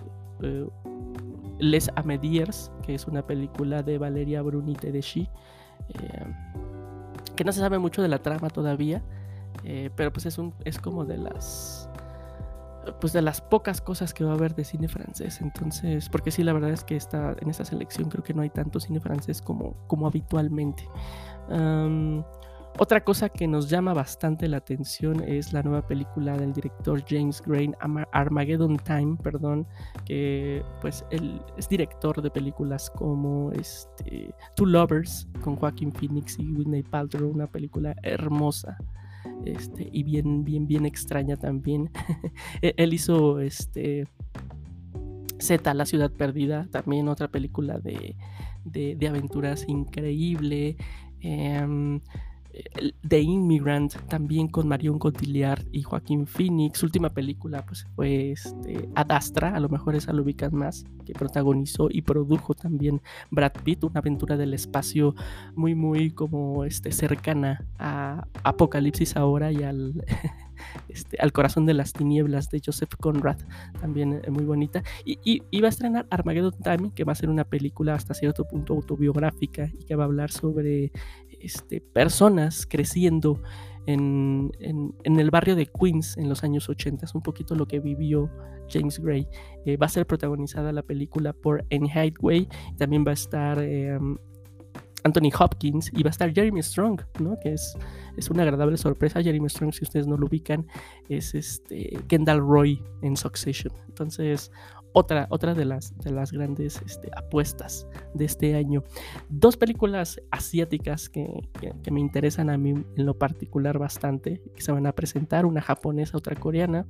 les 1.59 1.91
Amediers, 1.97 2.71
que 2.83 2.95
es 2.95 3.07
una 3.07 3.27
película 3.27 3.83
de 3.83 3.99
Valeria 3.99 4.43
Bruni 4.43 4.75
Tedeschi, 4.75 5.29
eh, 5.89 6.35
que 7.35 7.45
no 7.45 7.53
se 7.53 7.61
sabe 7.61 7.79
mucho 7.79 8.03
de 8.03 8.09
la 8.09 8.19
trama 8.21 8.51
todavía, 8.51 9.03
eh, 9.65 9.91
pero 9.97 10.13
pues 10.13 10.27
es, 10.27 10.39
un, 10.39 10.55
es 10.65 10.79
como 10.79 11.05
de 11.05 11.19
las 11.19 11.89
pues 13.01 13.13
de 13.13 13.21
las 13.21 13.41
pocas 13.41 13.81
cosas 13.81 14.15
que 14.15 14.25
va 14.25 14.31
a 14.31 14.35
haber 14.35 14.55
de 14.55 14.65
cine 14.65 14.87
francés. 14.89 15.41
Entonces, 15.41 16.09
porque 16.09 16.31
sí, 16.31 16.45
la 16.45 16.53
verdad 16.53 16.71
es 16.71 16.85
que 16.85 16.97
está, 16.97 17.35
en 17.41 17.51
esta 17.51 17.65
selección 17.65 18.09
creo 18.09 18.23
que 18.23 18.33
no 18.33 18.43
hay 18.43 18.51
tanto 18.51 18.79
cine 18.79 19.01
francés 19.01 19.43
como, 19.43 19.75
como 19.89 20.07
habitualmente. 20.07 20.89
Otra 22.79 23.03
cosa 23.03 23.31
que 23.31 23.49
nos 23.49 23.71
llama 23.71 23.95
bastante 23.95 24.49
la 24.49 24.59
atención 24.59 25.23
es 25.27 25.55
la 25.55 25.63
nueva 25.63 25.87
película 25.87 26.37
del 26.37 26.53
director 26.53 27.03
James 27.09 27.41
Gray, 27.41 27.73
Armageddon 28.13 28.77
Time, 28.77 29.17
perdón, 29.23 29.67
que 30.05 30.63
pues 30.83 31.03
él 31.11 31.41
es 31.57 31.71
director 31.71 32.21
de 32.21 32.31
películas 32.31 32.91
como 32.91 33.51
este, 33.53 34.35
Two 34.57 34.67
Lovers 34.67 35.27
con 35.41 35.57
Joaquin 35.57 35.91
Phoenix 35.91 36.39
y 36.39 36.53
Whitney 36.53 36.83
Paltrow, 36.83 37.31
una 37.31 37.47
película 37.47 37.97
hermosa. 38.03 38.77
Este, 39.47 39.89
y 39.91 40.03
bien, 40.03 40.45
bien, 40.45 40.67
bien 40.67 40.85
extraña 40.85 41.37
también. 41.37 41.91
E-, 42.61 42.75
él 42.77 42.93
hizo 42.93 43.41
este 43.41 44.07
Z, 45.39 45.73
La 45.73 45.87
Ciudad 45.87 46.11
Perdida, 46.11 46.69
también 46.71 47.09
otra 47.09 47.29
película 47.29 47.79
de, 47.79 48.17
de, 48.65 49.09
aventuras 49.09 49.67
increíble. 49.67 50.77
Em, 51.21 52.01
The 53.07 53.21
Immigrant, 53.21 53.95
también 54.09 54.49
con 54.49 54.69
Marion 54.69 54.99
Cotillard 54.99 55.63
y 55.73 55.83
Joaquín 55.83 56.27
Phoenix. 56.27 56.79
Su 56.79 56.87
última 56.87 57.11
película 57.11 57.65
pues, 57.65 57.87
fue 57.95 58.33
este, 58.33 58.89
Adastra, 58.95 59.55
a 59.55 59.61
lo 59.61 59.69
mejor 59.69 59.95
esa 59.95 60.13
lo 60.13 60.23
ubican 60.23 60.55
más, 60.55 60.85
que 61.05 61.13
protagonizó 61.13 61.89
y 61.91 62.03
produjo 62.03 62.55
también 62.55 63.01
Brad 63.31 63.53
Pitt, 63.65 63.85
una 63.85 64.01
aventura 64.01 64.37
del 64.37 64.55
espacio 64.55 65.15
muy, 65.55 65.75
muy 65.75 66.11
como 66.11 66.65
este, 66.65 66.93
cercana 66.93 67.65
a 67.79 68.27
Apocalipsis 68.43 69.17
ahora 69.17 69.53
y 69.53 69.63
al, 69.63 70.05
este, 70.89 71.17
al 71.21 71.33
corazón 71.33 71.67
de 71.67 71.75
las 71.75 71.93
tinieblas 71.93 72.51
de 72.51 72.61
Joseph 72.65 72.95
Conrad, 73.01 73.39
también 73.81 74.21
eh, 74.25 74.31
muy 74.31 74.45
bonita. 74.45 74.83
Y, 75.05 75.19
y, 75.25 75.61
va 75.61 75.69
a 75.69 75.71
estrenar 75.71 76.07
Armageddon 76.11 76.55
Time, 76.63 76.93
que 76.95 77.05
va 77.05 77.13
a 77.13 77.17
ser 77.17 77.31
una 77.31 77.45
película 77.45 77.95
hasta 77.95 78.15
cierto 78.15 78.45
punto 78.45 78.75
autobiográfica 78.75 79.71
y 79.79 79.85
que 79.85 79.95
va 79.95 80.05
a 80.05 80.07
hablar 80.07 80.31
sobre 80.31 80.93
este, 81.41 81.81
personas 81.81 82.67
creciendo 82.67 83.41
en, 83.87 84.53
el 85.05 85.31
barrio 85.31 85.57
de 85.57 85.67
Queens 85.67 86.17
en 86.17 86.29
los 86.29 86.45
años 86.45 86.69
80. 86.69 87.05
Es 87.05 87.15
un 87.15 87.23
poquito 87.23 87.55
lo 87.55 87.67
que 87.67 87.81
vivió 87.81 88.31
James 88.69 88.99
Gray. 88.99 89.27
Eh, 89.65 89.77
va 89.77 89.87
a 89.87 89.91
ser 89.91 90.07
protagonizada 90.07 90.73
la 90.73 90.83
película 90.83 91.33
por 91.33 91.65
Anne 91.71 91.91
Hathaway. 91.91 92.49
También 92.77 93.05
va 93.07 93.11
a 93.11 93.15
estar 93.15 93.59
em, 93.61 94.19
Anthony 95.05 95.31
Hopkins 95.39 95.93
y 95.93 96.03
va 96.03 96.09
a 96.09 96.11
estar 96.11 96.33
Jeremy 96.33 96.63
Strong, 96.63 97.01
¿no? 97.21 97.39
Que 97.41 97.53
es, 97.53 97.77
es 98.17 98.31
una 98.31 98.43
agradable 98.43 98.77
sorpresa. 98.77 99.23
Jeremy 99.23 99.49
Strong, 99.49 99.73
si 99.73 99.85
ustedes 99.85 100.07
no 100.07 100.17
lo 100.17 100.27
ubican, 100.27 100.67
es 101.09 101.35
este 101.35 101.99
Kendall 102.09 102.41
Roy 102.41 102.83
en 103.03 103.17
Succession. 103.17 103.73
Entonces, 103.89 104.51
otra, 104.99 105.27
otra 105.29 105.53
de, 105.53 105.67
las, 105.67 105.95
de 105.99 106.11
las 106.11 106.33
grandes 106.33 106.81
este, 106.87 107.11
apuestas 107.15 107.87
de 108.15 108.25
este 108.25 108.55
año. 108.55 108.83
Dos 109.29 109.59
películas 109.59 110.23
asiáticas 110.31 111.11
que, 111.11 111.27
me 111.91 112.01
interesan 112.01 112.49
a 112.49 112.57
mí 112.57 112.71
en 112.71 113.07
lo 113.07 113.19
particular 113.19 113.79
bastante, 113.79 114.41
que 114.55 114.63
se 114.63 114.73
van 114.73 114.87
a 114.87 114.93
presentar, 114.93 115.45
una 115.45 115.61
japonesa, 115.61 116.17
otra 116.17 116.35
coreana. 116.35 116.87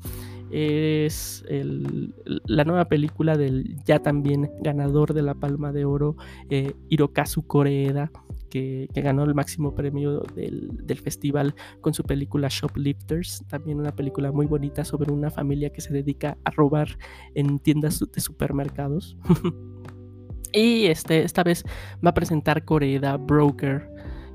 Es 0.51 1.45
la 1.49 2.65
nueva 2.65 2.87
película 2.87 3.37
del 3.37 3.77
ya 3.85 3.99
también 4.01 4.51
ganador 4.61 5.13
de 5.13 5.23
la 5.23 5.35
Palma 5.35 5.73
de 5.73 5.85
Oro, 5.85 6.17
eh, 6.51 6.75
Hirokazu 6.89 7.47
Koreeda 7.47 8.11
que, 8.49 8.89
ganó 9.03 9.25
el 9.25 9.35
máximo 9.35 9.75
premio 9.75 10.23
del, 10.35 10.99
festival 11.03 11.55
con 11.81 11.95
su 11.95 12.03
película 12.05 12.49
Shoplifters, 12.51 13.45
también 13.49 13.79
una 13.79 13.95
película 13.95 14.33
muy 14.33 14.47
bonita 14.47 14.85
sobre 14.85 15.13
una 15.13 15.31
familia 15.31 15.71
que 15.71 15.81
se 15.81 15.93
dedica 15.93 16.39
a 16.45 16.51
robar 16.51 16.89
en 17.35 17.59
tiendas 17.59 18.01
de 18.01 18.21
supermercados. 18.21 19.17
y 20.53 20.87
este, 20.87 21.23
esta 21.23 21.43
vez 21.43 21.65
va 22.05 22.11
a 22.11 22.15
presentar 22.15 22.65
Coreeda 22.65 23.17
Broker, 23.17 23.89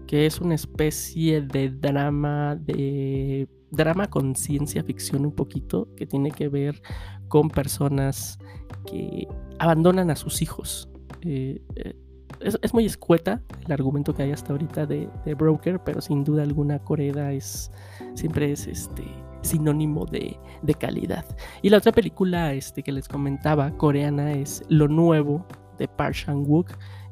que 0.08 0.25
es 0.25 0.39
una 0.39 0.56
especie 0.56 1.41
de 1.41 1.70
drama 1.70 2.56
de 2.56 3.48
drama 3.72 4.10
con 4.10 4.36
ciencia 4.36 4.84
ficción 4.84 5.25
un 5.25 5.34
poquito 5.34 5.88
que 5.96 6.06
tiene 6.06 6.32
que 6.32 6.50
ver 6.50 6.82
con 7.28 7.50
personas 7.50 8.38
que 8.86 9.28
abandonan 9.60 10.12
a 10.12 10.16
sus 10.16 10.42
hijos. 10.42 10.90
Eh, 11.22 11.62
eh, 11.75 11.96
es, 12.40 12.74
muy 12.74 12.86
escueta 12.86 13.42
el 13.66 13.72
argumento 13.72 14.13
que 14.13 14.24
hay 14.24 14.32
hasta 14.32 14.51
ahorita 14.51 14.86
de, 14.86 15.08
Broker, 15.38 15.80
pero 15.84 16.01
sin 16.01 16.24
duda 16.24 16.44
alguna 16.44 16.80
Coreda 16.80 17.32
es 17.32 17.72
siempre 18.16 18.51
es 18.51 18.68
este 18.68 19.04
sinónimo 19.42 20.06
de, 20.06 20.38
calidad. 20.80 21.25
Y 21.62 21.70
la 21.70 21.78
otra 21.78 21.92
película 21.92 22.54
este, 22.54 22.84
que 22.84 22.92
les 22.92 23.08
comentaba, 23.08 23.72
coreana, 23.78 24.34
es 24.34 24.63
Lo 24.70 24.88
Nuevo 24.88 25.46
de 25.78 25.88
Park 25.88 26.16
Chan-wook. 26.16 26.72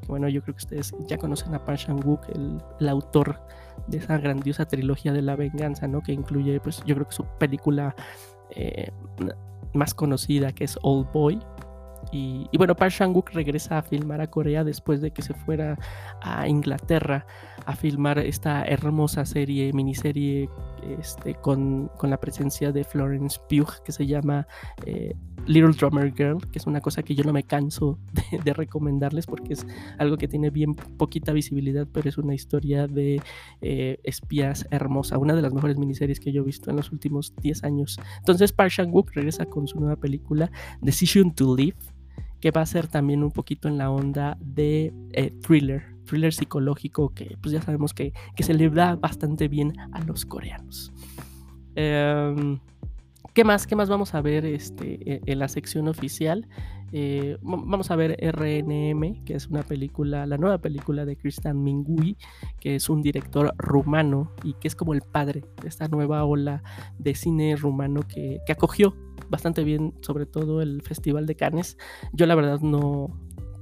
Bueno, 0.09 0.27
yo 0.27 0.41
creo 0.41 0.55
que 0.55 0.63
ustedes 0.63 0.91
ya 1.07 1.19
conocen 1.19 1.53
a 1.53 1.63
Park 1.63 1.81
Chan-wook, 1.81 2.29
el, 2.79 2.89
autor 2.89 3.39
de 3.85 3.99
esa 3.99 4.17
grandiosa 4.17 4.65
trilogía 4.65 5.13
de 5.13 5.21
la 5.21 5.35
venganza, 5.35 5.87
¿no? 5.87 6.01
Que 6.01 6.13
incluye, 6.13 6.59
pues, 6.59 6.81
yo 6.83 6.95
creo 6.95 7.07
que 7.07 7.13
su 7.13 7.25
película 7.37 7.95
eh, 8.49 8.91
más 9.73 9.93
conocida, 9.93 10.51
que 10.51 10.63
es 10.63 10.79
Old 10.81 11.11
Boy, 11.11 11.39
y, 12.11 12.49
bueno, 12.57 12.75
Park 12.75 12.93
Chan-wook 12.93 13.31
regresa 13.31 13.77
a 13.77 13.81
filmar 13.81 14.21
a 14.21 14.27
Corea 14.27 14.63
después 14.63 15.01
de 15.01 15.11
que 15.11 15.21
se 15.21 15.33
fuera 15.33 15.77
a 16.21 16.47
Inglaterra 16.47 17.25
a 17.65 17.75
filmar 17.75 18.17
esta 18.19 18.63
hermosa 18.63 19.25
serie, 19.25 19.71
miniserie 19.73 20.49
este, 20.97 21.35
con, 21.35 21.91
la 22.01 22.19
presencia 22.19 22.71
de 22.71 22.83
Florence 22.83 23.39
Pugh 23.47 23.83
que 23.83 23.91
se 23.91 24.07
llama 24.07 24.47
eh, 24.85 25.15
Little 25.45 25.73
Drummer 25.73 26.11
Girl, 26.15 26.39
que 26.51 26.57
es 26.57 26.65
una 26.65 26.81
cosa 26.81 27.03
que 27.03 27.13
yo 27.13 27.23
no 27.23 27.33
me 27.33 27.43
canso 27.43 27.99
de, 28.43 28.53
recomendarles 28.53 29.27
porque 29.27 29.53
es 29.53 29.67
algo 29.99 30.17
que 30.17 30.27
tiene 30.27 30.49
bien 30.49 30.73
poquita 30.73 31.31
visibilidad, 31.31 31.87
pero 31.91 32.09
es 32.09 32.17
una 32.17 32.33
historia 32.33 32.87
de 32.87 33.21
eh, 33.61 33.99
espías 34.03 34.67
hermosa, 34.71 35.19
una 35.19 35.35
de 35.35 35.43
las 35.43 35.53
mejores 35.53 35.77
miniseries 35.77 36.19
que 36.19 36.31
yo 36.31 36.41
he 36.41 36.45
visto 36.45 36.71
en 36.71 36.77
los 36.77 36.91
últimos 36.91 37.35
10 37.41 37.63
años. 37.63 37.99
Entonces 38.17 38.51
Park 38.51 38.71
Chan-wook 38.71 39.11
regresa 39.13 39.45
con 39.45 39.67
su 39.67 39.79
nueva 39.79 39.95
película 39.95 40.51
Decision 40.81 41.33
to 41.35 41.55
Live 41.55 41.77
que 42.39 42.51
va 42.51 42.61
a 42.61 42.65
ser 42.65 42.87
también 42.87 43.23
un 43.23 43.31
poquito 43.31 43.67
en 43.67 43.77
la 43.77 43.91
onda 43.91 44.37
de 44.39 44.93
eh, 45.13 45.31
thriller, 45.41 45.83
thriller 46.05 46.33
psicológico 46.33 47.13
que 47.13 47.37
pues 47.41 47.51
ya 47.51 47.61
sabemos 47.61 47.93
que, 47.93 48.13
se 48.37 48.53
le 48.53 48.69
da 48.69 48.95
bastante 48.95 49.47
bien 49.47 49.73
a 49.91 50.01
los 50.03 50.25
coreanos. 50.25 50.91
Em, 51.75 52.59
¿Qué 53.33 53.43
más? 53.43 53.67
¿Qué 53.67 53.75
más 53.75 53.89
vamos 53.89 54.13
a 54.15 54.21
ver 54.21 54.45
este, 54.45 55.13
e, 55.13 55.21
en 55.25 55.39
la 55.39 55.47
sección 55.47 55.87
oficial? 55.87 56.47
Eh, 56.91 57.37
vamos 57.41 57.91
a 57.91 57.95
ver 57.95 58.17
RNM, 58.19 59.23
que 59.23 59.35
es 59.35 59.47
una 59.47 59.61
película, 59.63 60.25
la 60.25 60.37
nueva 60.37 60.57
película 60.57 61.05
de 61.05 61.15
Christian 61.15 61.61
Mingui, 61.63 62.17
que 62.59 62.75
es 62.75 62.89
un 62.89 63.01
director 63.01 63.53
rumano 63.57 64.33
y 64.43 64.53
que 64.53 64.67
es 64.67 64.75
como 64.75 64.93
el 64.93 65.01
padre 65.01 65.43
de 65.61 65.67
esta 65.67 65.87
nueva 65.87 66.23
ola 66.25 66.63
de 66.97 67.13
cine 67.13 67.55
rumano 67.55 68.01
que, 68.07 68.39
que 68.45 68.51
acogió 68.51 68.95
bastante 69.29 69.63
bien, 69.63 69.93
sobre 70.01 70.25
todo 70.25 70.61
el 70.61 70.81
Festival 70.81 71.25
de 71.25 71.35
Cannes. 71.35 71.77
Yo 72.13 72.25
la 72.25 72.35
verdad 72.35 72.59
no, 72.61 73.19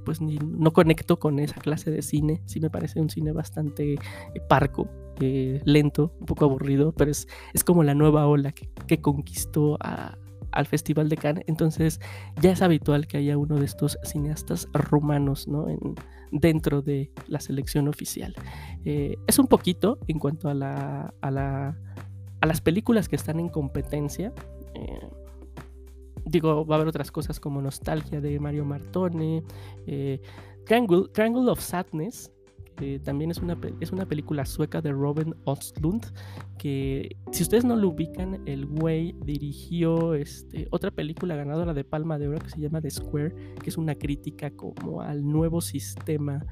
pues 0.08 0.22
ni, 0.22 0.38
no 0.38 0.72
conecto 0.72 1.18
con 1.18 1.38
esa 1.38 1.60
clase 1.60 1.90
de 1.90 2.00
cine. 2.00 2.40
Sí 2.46 2.60
me 2.60 2.70
parece 2.70 2.98
un 2.98 3.10
cine 3.10 3.32
bastante 3.32 3.92
eh, 3.94 3.98
parco, 4.48 4.88
eh, 5.20 5.60
lento, 5.64 6.12
un 6.20 6.26
poco 6.26 6.44
aburrido, 6.44 6.92
pero 6.92 7.10
es, 7.10 7.28
es 7.54 7.64
como 7.64 7.82
la 7.82 7.94
nueva 7.94 8.26
ola 8.26 8.52
que, 8.52 9.00
conquistó 9.00 9.78
al 9.80 10.66
Festival 10.66 11.08
de 11.08 11.16
Cannes. 11.16 11.44
Entonces 11.46 12.00
ya 12.40 12.52
es 12.52 12.62
habitual 12.62 13.06
que 13.06 13.18
haya 13.18 13.38
uno 13.38 13.56
de 13.56 13.64
estos 13.64 13.98
cineastas 14.02 14.68
rumanos 14.72 15.46
¿no? 15.46 15.68
en, 15.68 15.78
dentro 16.32 16.82
de 16.82 17.10
la 17.26 17.40
selección 17.40 17.88
oficial. 17.88 18.34
Eh, 18.84 19.16
es 19.26 19.38
un 19.38 19.46
poquito 19.46 19.98
en 20.08 20.18
cuanto 20.18 20.48
a, 20.48 20.52
a, 21.20 21.30
la, 21.30 21.78
a 22.40 22.46
las 22.46 22.60
películas 22.60 23.08
que 23.08 23.16
están 23.16 23.40
en 23.40 23.48
competencia 23.48 24.32
digo, 26.28 26.66
va 26.66 26.74
a 26.74 26.76
haber 26.76 26.88
otras 26.88 27.10
cosas 27.10 27.40
como 27.40 27.60
Nostalgia 27.60 28.20
de 28.20 28.38
Mario 28.38 28.64
Martone, 28.64 29.42
eh, 29.86 30.20
Triangle, 30.66 31.50
of 31.50 31.60
Sadness, 31.60 32.32
que 32.78 32.98
también 32.98 33.30
es 33.30 33.38
una, 33.38 33.58
es 33.80 33.92
una 33.92 34.06
película 34.06 34.44
sueca 34.46 34.80
de 34.80 34.92
Robin 34.92 35.34
Ostlund, 35.44 36.06
que 36.58 37.16
si 37.32 37.42
ustedes 37.42 37.64
no 37.64 37.76
lo 37.76 37.88
ubican, 37.88 38.42
el 38.46 38.66
güey 38.66 39.14
dirigió 39.24 40.14
este, 40.14 40.68
otra 40.70 40.90
película 40.90 41.36
ganadora 41.36 41.74
de 41.74 41.84
Palma 41.84 42.18
de 42.18 42.28
Oro 42.28 42.38
que 42.38 42.50
se 42.50 42.60
llama 42.60 42.80
The 42.80 42.90
Square, 42.90 43.34
que 43.62 43.70
es 43.70 43.76
una 43.76 43.94
crítica 43.94 44.50
como 44.50 45.02
al 45.02 45.26
nuevo 45.26 45.60
sistema 45.60 46.44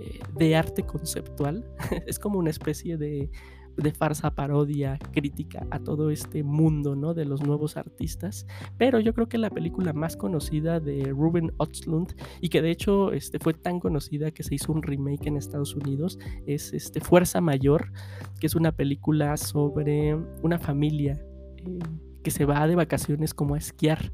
eh, 0.00 0.20
de 0.36 0.56
arte 0.56 0.84
conceptual. 0.84 1.64
es 2.06 2.18
como 2.18 2.38
una 2.38 2.50
especie 2.50 2.96
de 2.96 3.30
de 3.76 3.92
farsa, 3.92 4.34
parodia, 4.34 4.98
crítica 5.12 5.66
a 5.70 5.78
todo 5.78 6.10
este 6.10 6.42
mundo 6.42 6.96
¿no? 6.96 7.14
de 7.14 7.24
los 7.24 7.42
nuevos 7.42 7.76
artistas. 7.76 8.46
Pero 8.78 9.00
yo 9.00 9.14
creo 9.14 9.28
que 9.28 9.38
la 9.38 9.50
película 9.50 9.92
más 9.92 10.16
conocida 10.16 10.80
de 10.80 11.04
Ruben 11.10 11.52
Östlund 11.58 12.14
y 12.40 12.48
que 12.48 12.62
de 12.62 12.70
hecho 12.70 13.12
este, 13.12 13.38
fue 13.38 13.54
tan 13.54 13.80
conocida 13.80 14.30
que 14.30 14.42
se 14.42 14.54
hizo 14.54 14.72
un 14.72 14.82
remake 14.82 15.26
en 15.26 15.36
Estados 15.36 15.74
Unidos 15.74 16.18
es 16.46 16.72
este, 16.72 17.00
Fuerza 17.00 17.40
Mayor, 17.40 17.92
que 18.40 18.46
es 18.46 18.54
una 18.54 18.72
película 18.72 19.36
sobre 19.36 20.14
una 20.42 20.58
familia. 20.58 21.24
Eh, 21.58 21.78
que 22.22 22.30
se 22.30 22.44
va 22.44 22.66
de 22.66 22.76
vacaciones 22.76 23.34
como 23.34 23.54
a 23.54 23.58
esquiar, 23.58 24.12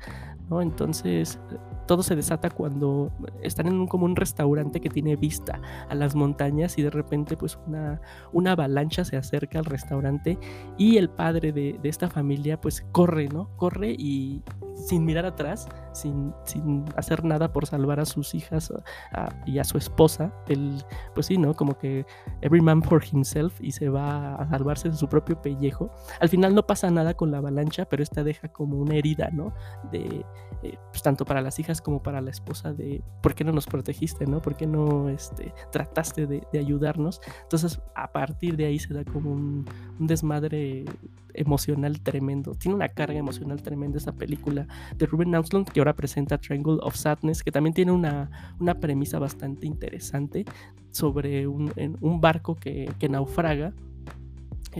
Entonces 0.51 1.39
todo 1.87 2.03
se 2.03 2.17
desata 2.17 2.51
cuando 2.51 3.11
están 3.43 3.67
en 3.67 3.75
un, 3.75 3.87
como 3.87 4.05
un 4.05 4.17
restaurante 4.17 4.81
que 4.81 4.91
tiene 4.91 5.17
vista 5.17 5.61
a 5.89 5.95
las 5.95 6.15
montañas 6.15 6.79
y 6.79 6.83
de 6.83 6.91
repente 6.91 7.37
pues 7.37 7.59
una, 7.67 8.01
una 8.33 8.53
avalancha 8.53 9.05
se 9.05 9.17
acerca 9.17 9.59
al 9.59 9.65
restaurante 9.65 10.39
y 10.77 10.99
el 10.99 11.09
padre 11.09 11.53
de, 11.53 11.79
de 11.83 11.89
esta 11.89 12.09
familia 12.09 12.61
pues 12.61 12.85
corre, 12.93 13.29
¿no? 13.29 13.51
Corre 13.57 13.95
y 13.99 14.43
sin 14.79 15.05
mirar 15.05 15.27
atrás, 15.27 15.69
sin, 15.93 16.33
sin 16.45 16.85
hacer 16.97 17.25
nada 17.25 17.53
por 17.53 17.67
salvar 17.67 18.01
a 18.01 18.05
sus 18.05 18.35
hijas 18.35 18.73
y 19.45 19.59
a 19.59 19.65
su 19.65 19.77
esposa, 19.79 20.33
él 20.49 20.83
pues 21.15 21.27
sí, 21.27 21.37
¿no? 21.37 21.55
Como 21.55 21.77
que 21.79 22.07
every 22.41 22.61
man 22.61 22.83
for 22.83 23.03
himself 23.11 23.61
y 23.61 23.73
se 23.73 23.89
va 23.89 24.37
a 24.37 24.49
salvarse 24.49 24.89
de 24.89 24.97
su 24.97 25.09
propio 25.09 25.41
pellejo. 25.41 25.91
Al 26.21 26.29
final 26.29 26.55
no 26.55 26.67
pasa 26.67 26.91
nada 26.91 27.15
con 27.15 27.31
la 27.31 27.39
avalancha, 27.39 27.87
pero 27.87 28.03
esta 28.03 28.23
deja 28.23 28.49
como 28.49 28.79
una 28.79 28.95
herida, 28.95 29.31
¿no? 29.33 29.53
De, 29.91 30.25
eh, 30.63 30.77
pues 30.91 31.03
tanto 31.03 31.25
para 31.25 31.41
las 31.41 31.59
hijas 31.61 31.81
como 31.81 32.03
para 32.03 32.21
la 32.21 32.31
esposa 32.31 32.73
de 32.73 33.03
por 33.23 33.35
qué 33.35 33.45
no 33.45 33.53
nos 33.53 33.67
protegiste, 33.67 34.27
¿no? 34.27 34.43
¿Por 34.43 34.57
qué 34.57 34.67
no 34.67 35.09
este, 35.09 35.53
trataste 35.71 36.27
de, 36.27 36.43
ayudarnos? 36.59 37.21
Entonces, 37.43 37.81
a 37.95 38.11
partir 38.11 38.57
de 38.57 38.67
ahí 38.67 38.79
se 38.79 38.93
da 38.93 39.05
como 39.05 39.31
un, 39.31 39.65
desmadre 39.99 40.85
emocional 41.35 42.01
tremendo. 42.01 42.55
Tiene 42.55 42.75
una 42.75 42.89
carga 42.89 43.19
emocional 43.19 43.63
tremenda 43.63 43.99
esa 43.99 44.13
película 44.13 44.67
de 44.97 45.07
Ruben 45.07 45.35
Auslund 45.35 45.69
que 45.69 45.81
ahora 45.81 45.95
presenta 45.95 46.39
Triangle 46.39 46.79
of 46.83 46.97
Sadness, 46.97 47.45
que 47.45 47.53
también 47.53 47.75
tiene 47.75 47.93
una, 47.93 48.31
premisa 48.81 49.19
bastante 49.19 49.67
interesante 49.67 50.45
sobre 50.91 51.47
un, 51.47 51.73
un 52.01 52.21
barco 52.21 52.57
que, 52.57 52.91
que 52.99 53.09
naufraga 53.09 53.73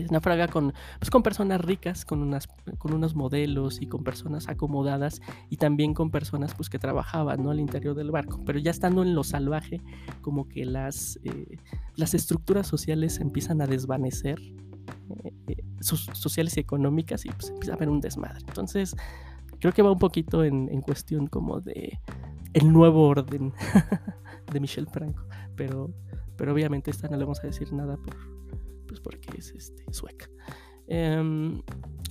es 0.03 0.09
una 0.09 0.21
fraga 0.21 0.47
con, 0.47 0.73
pues, 0.99 1.09
con 1.09 1.23
personas 1.23 1.61
ricas, 1.61 2.05
con, 2.05 2.21
unas, 2.21 2.47
con 2.77 2.93
unos 2.93 3.15
modelos 3.15 3.81
y 3.81 3.87
con 3.87 4.03
personas 4.03 4.47
acomodadas 4.47 5.21
y 5.49 5.57
también 5.57 5.93
con 5.93 6.11
personas 6.11 6.53
pues, 6.55 6.69
que 6.69 6.79
trabajaban 6.79 7.43
¿no? 7.43 7.51
al 7.51 7.59
interior 7.59 7.95
del 7.95 8.11
barco. 8.11 8.41
Pero 8.45 8.59
ya 8.59 8.71
estando 8.71 9.03
en 9.03 9.13
lo 9.15 9.23
salvaje, 9.23 9.81
como 10.21 10.47
que 10.47 10.65
las, 10.65 11.19
eh, 11.23 11.57
las 11.95 12.13
estructuras 12.13 12.67
sociales 12.67 13.19
empiezan 13.19 13.61
a 13.61 13.67
desvanecer 13.67 14.39
sociales 15.81 16.57
y 16.57 16.59
económicas 16.59 17.25
y 17.25 17.29
pues 17.29 17.49
empieza 17.49 17.73
a 17.73 17.75
haber 17.75 17.89
un 17.89 18.01
desmadre. 18.01 18.39
Entonces, 18.47 18.95
creo 19.59 19.73
que 19.73 19.81
va 19.81 19.91
un 19.91 19.99
poquito 19.99 20.43
en, 20.43 20.81
cuestión 20.81 21.27
como 21.27 21.61
de 21.61 21.99
el 22.53 22.71
nuevo 22.71 23.07
orden 23.07 23.53
de 24.51 24.59
Michel 24.59 24.87
Franco, 24.87 25.23
pero, 25.55 25.91
pero 26.35 26.53
obviamente 26.53 26.91
esta 26.91 27.07
no 27.07 27.17
le 27.17 27.23
vamos 27.23 27.39
a 27.43 27.47
decir 27.47 27.71
nada 27.73 27.97
por, 27.97 28.15
pues 28.89 28.99
porque 28.99 29.37
es 29.37 29.51
este, 29.51 29.85
sueca. 29.93 30.29
Em, 30.87 31.61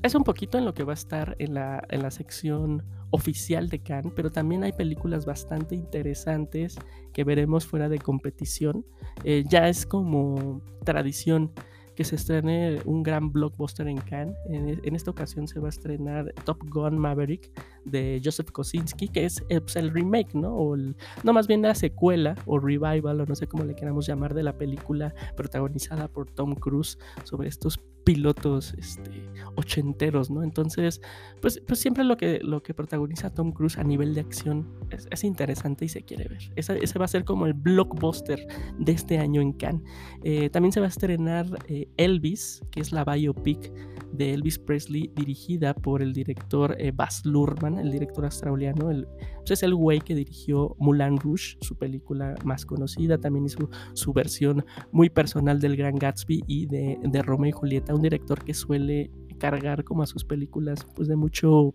es 0.04 0.14
un 0.14 0.22
poquito 0.22 0.56
en 0.56 0.64
lo 0.64 0.72
que 0.72 0.84
va 0.84 0.92
a 0.92 0.94
estar 0.94 1.34
en 1.40 1.54
la, 1.54 1.82
en 1.90 2.02
la 2.02 2.12
sección 2.12 2.84
oficial 3.10 3.68
de 3.68 3.80
Cannes, 3.80 4.12
pero 4.14 4.30
también 4.30 4.62
hay 4.62 4.72
películas 4.72 5.26
bastante 5.26 5.74
interesantes 5.74 6.76
que 7.12 7.24
veremos 7.24 7.66
fuera 7.66 7.88
de 7.88 7.98
competición. 7.98 8.86
Eh, 9.24 9.44
ya 9.48 9.68
es 9.68 9.84
como 9.84 10.62
tradición 10.84 11.52
que 11.96 12.04
se 12.04 12.14
estrene 12.14 12.78
un 12.84 13.02
gran 13.02 13.32
blockbuster 13.32 13.88
en 13.88 13.98
Cannes. 13.98 14.36
En, 14.48 14.94
esta 14.94 15.10
ocasión 15.10 15.48
se 15.48 15.58
va 15.58 15.66
a 15.66 15.70
estrenar 15.70 16.32
Top 16.44 16.62
Gun 16.68 16.96
Maverick 16.96 17.50
de 17.90 18.20
Joseph 18.22 18.50
Kosinski, 18.50 19.08
que 19.08 19.24
es 19.24 19.44
eh, 19.48 19.60
pues, 19.60 19.76
el 19.76 19.90
remake, 19.90 20.34
¿no? 20.34 20.54
O 20.54 20.76
no, 20.76 21.32
más 21.32 21.46
bien 21.46 21.62
la 21.62 21.74
secuela 21.74 22.34
o 22.46 22.58
revival, 22.58 23.20
o 23.20 23.26
no 23.26 23.34
sé 23.34 23.46
cómo 23.46 23.64
le 23.64 23.74
queramos 23.74 24.06
llamar, 24.06 24.34
de 24.34 24.42
la 24.42 24.56
película 24.56 25.14
protagonizada 25.36 26.08
por 26.08 26.30
Tom 26.30 26.54
Cruise 26.54 26.98
sobre 27.24 27.48
estos 27.48 27.80
pilotos 28.08 28.72
este, 28.78 29.10
ochenteros, 29.56 30.30
¿no? 30.30 30.42
Entonces, 30.42 31.02
pues, 31.42 31.60
pues 31.66 31.78
siempre 31.78 32.04
lo 32.04 32.16
que, 32.16 32.40
lo 32.42 32.62
que 32.62 32.72
protagoniza 32.72 33.34
Tom 33.34 33.52
Cruise 33.52 33.76
a 33.76 33.84
nivel 33.84 34.14
de 34.14 34.22
acción 34.22 34.66
es, 34.90 35.24
interesante 35.24 35.84
y 35.84 35.88
se 35.88 36.02
quiere 36.02 36.26
ver. 36.26 36.38
Ese, 36.56 36.82
ese, 36.82 36.98
va 36.98 37.04
a 37.04 37.08
ser 37.08 37.26
como 37.26 37.44
el 37.44 37.52
blockbuster 37.52 38.46
de 38.78 38.92
este 38.92 39.18
año 39.18 39.42
en 39.42 39.52
Cannes. 39.52 39.82
Eh, 40.22 40.48
también 40.48 40.72
se 40.72 40.80
va 40.80 40.86
a 40.86 40.88
estrenar 40.88 41.46
eh, 41.68 41.88
Elvis, 41.98 42.62
que 42.70 42.80
es 42.80 42.92
la 42.92 43.04
biopic 43.04 43.70
de 44.12 44.32
Elvis 44.32 44.58
Presley 44.58 45.10
dirigida 45.14 45.74
por 45.74 46.02
el 46.02 46.12
director 46.12 46.76
eh, 46.78 46.92
Baz 46.94 47.24
Luhrmann, 47.24 47.77
el 47.80 47.90
director 47.92 48.24
australiano. 48.24 48.90
El, 48.90 49.06
pues 49.38 49.52
es 49.52 49.62
el 49.62 49.74
güey 49.74 50.00
que 50.00 50.14
dirigió 50.14 50.76
Mulan 50.78 51.16
Rouge, 51.16 51.56
su 51.60 51.76
película 51.76 52.34
más 52.44 52.66
conocida. 52.66 53.18
También 53.18 53.46
hizo 53.46 53.68
su 53.94 54.12
versión 54.12 54.64
muy 54.92 55.10
personal 55.10 55.60
del 55.60 55.76
Gran 55.76 55.96
Gatsby 55.96 56.44
y 56.46 56.66
de, 56.66 56.98
de 57.02 57.22
Romeo 57.22 57.48
y 57.48 57.52
Julieta 57.52 57.94
un 57.94 58.02
director 58.02 58.44
que 58.44 58.54
suele 58.54 59.10
cargar 59.38 59.84
como 59.84 60.02
a 60.02 60.06
sus 60.06 60.24
películas 60.24 60.84
pues 60.96 61.06
de 61.08 61.16
mucho 61.16 61.74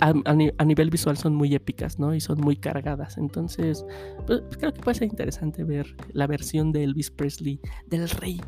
a, 0.00 0.64
nivel 0.64 0.90
visual 0.90 1.16
son 1.16 1.34
muy 1.34 1.54
épicas, 1.54 1.98
¿no? 1.98 2.14
Y 2.14 2.20
son 2.20 2.40
muy 2.40 2.56
cargadas. 2.56 3.18
Entonces, 3.18 3.84
pues, 4.26 4.42
creo 4.58 4.72
que 4.72 4.80
puede 4.80 4.96
ser 4.96 5.08
interesante 5.08 5.64
ver 5.64 5.96
la 6.12 6.26
versión 6.26 6.72
de 6.72 6.84
Elvis 6.84 7.10
Presley, 7.10 7.60
del 7.86 8.08
rey, 8.08 8.40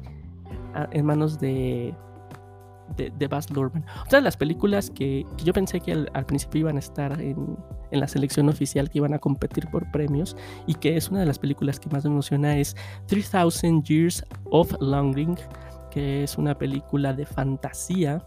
en 0.93 1.07
manos 1.07 1.39
de, 1.39 1.95
de, 2.97 3.13
de 3.17 3.29
Baz 3.29 3.51
Luhrmann. 3.51 3.85
Otra 4.05 4.19
de 4.19 4.23
las 4.23 4.37
películas 4.37 4.91
que, 4.91 5.25
yo 5.45 5.53
pensé 5.53 5.81
que 5.81 5.93
al, 5.93 6.27
principio 6.27 6.61
iban 6.61 6.77
a 6.77 6.81
estar 6.81 7.21
en, 7.21 7.57
en, 7.91 8.01
la 8.01 8.09
selección 8.09 8.49
oficial, 8.49 8.91
que 8.91 8.99
iban 8.99 9.15
a 9.15 9.19
competir 9.19 9.69
por 9.69 9.91
premios, 9.91 10.37
y 10.67 10.75
que 10.75 10.97
es 10.97 11.11
una 11.11 11.21
de 11.21 11.27
las 11.27 11.39
películas 11.39 11.79
que 11.81 11.89
más 11.91 12.05
me 12.05 12.11
emociona, 12.11 12.57
es 12.57 12.77
3000 13.07 13.83
Years 13.83 14.25
of 14.51 14.73
Longing 14.81 15.37
que 15.93 16.23
es 16.25 16.39
una 16.39 16.57
película 16.57 17.13
de 17.13 17.27
fantasía 17.27 18.27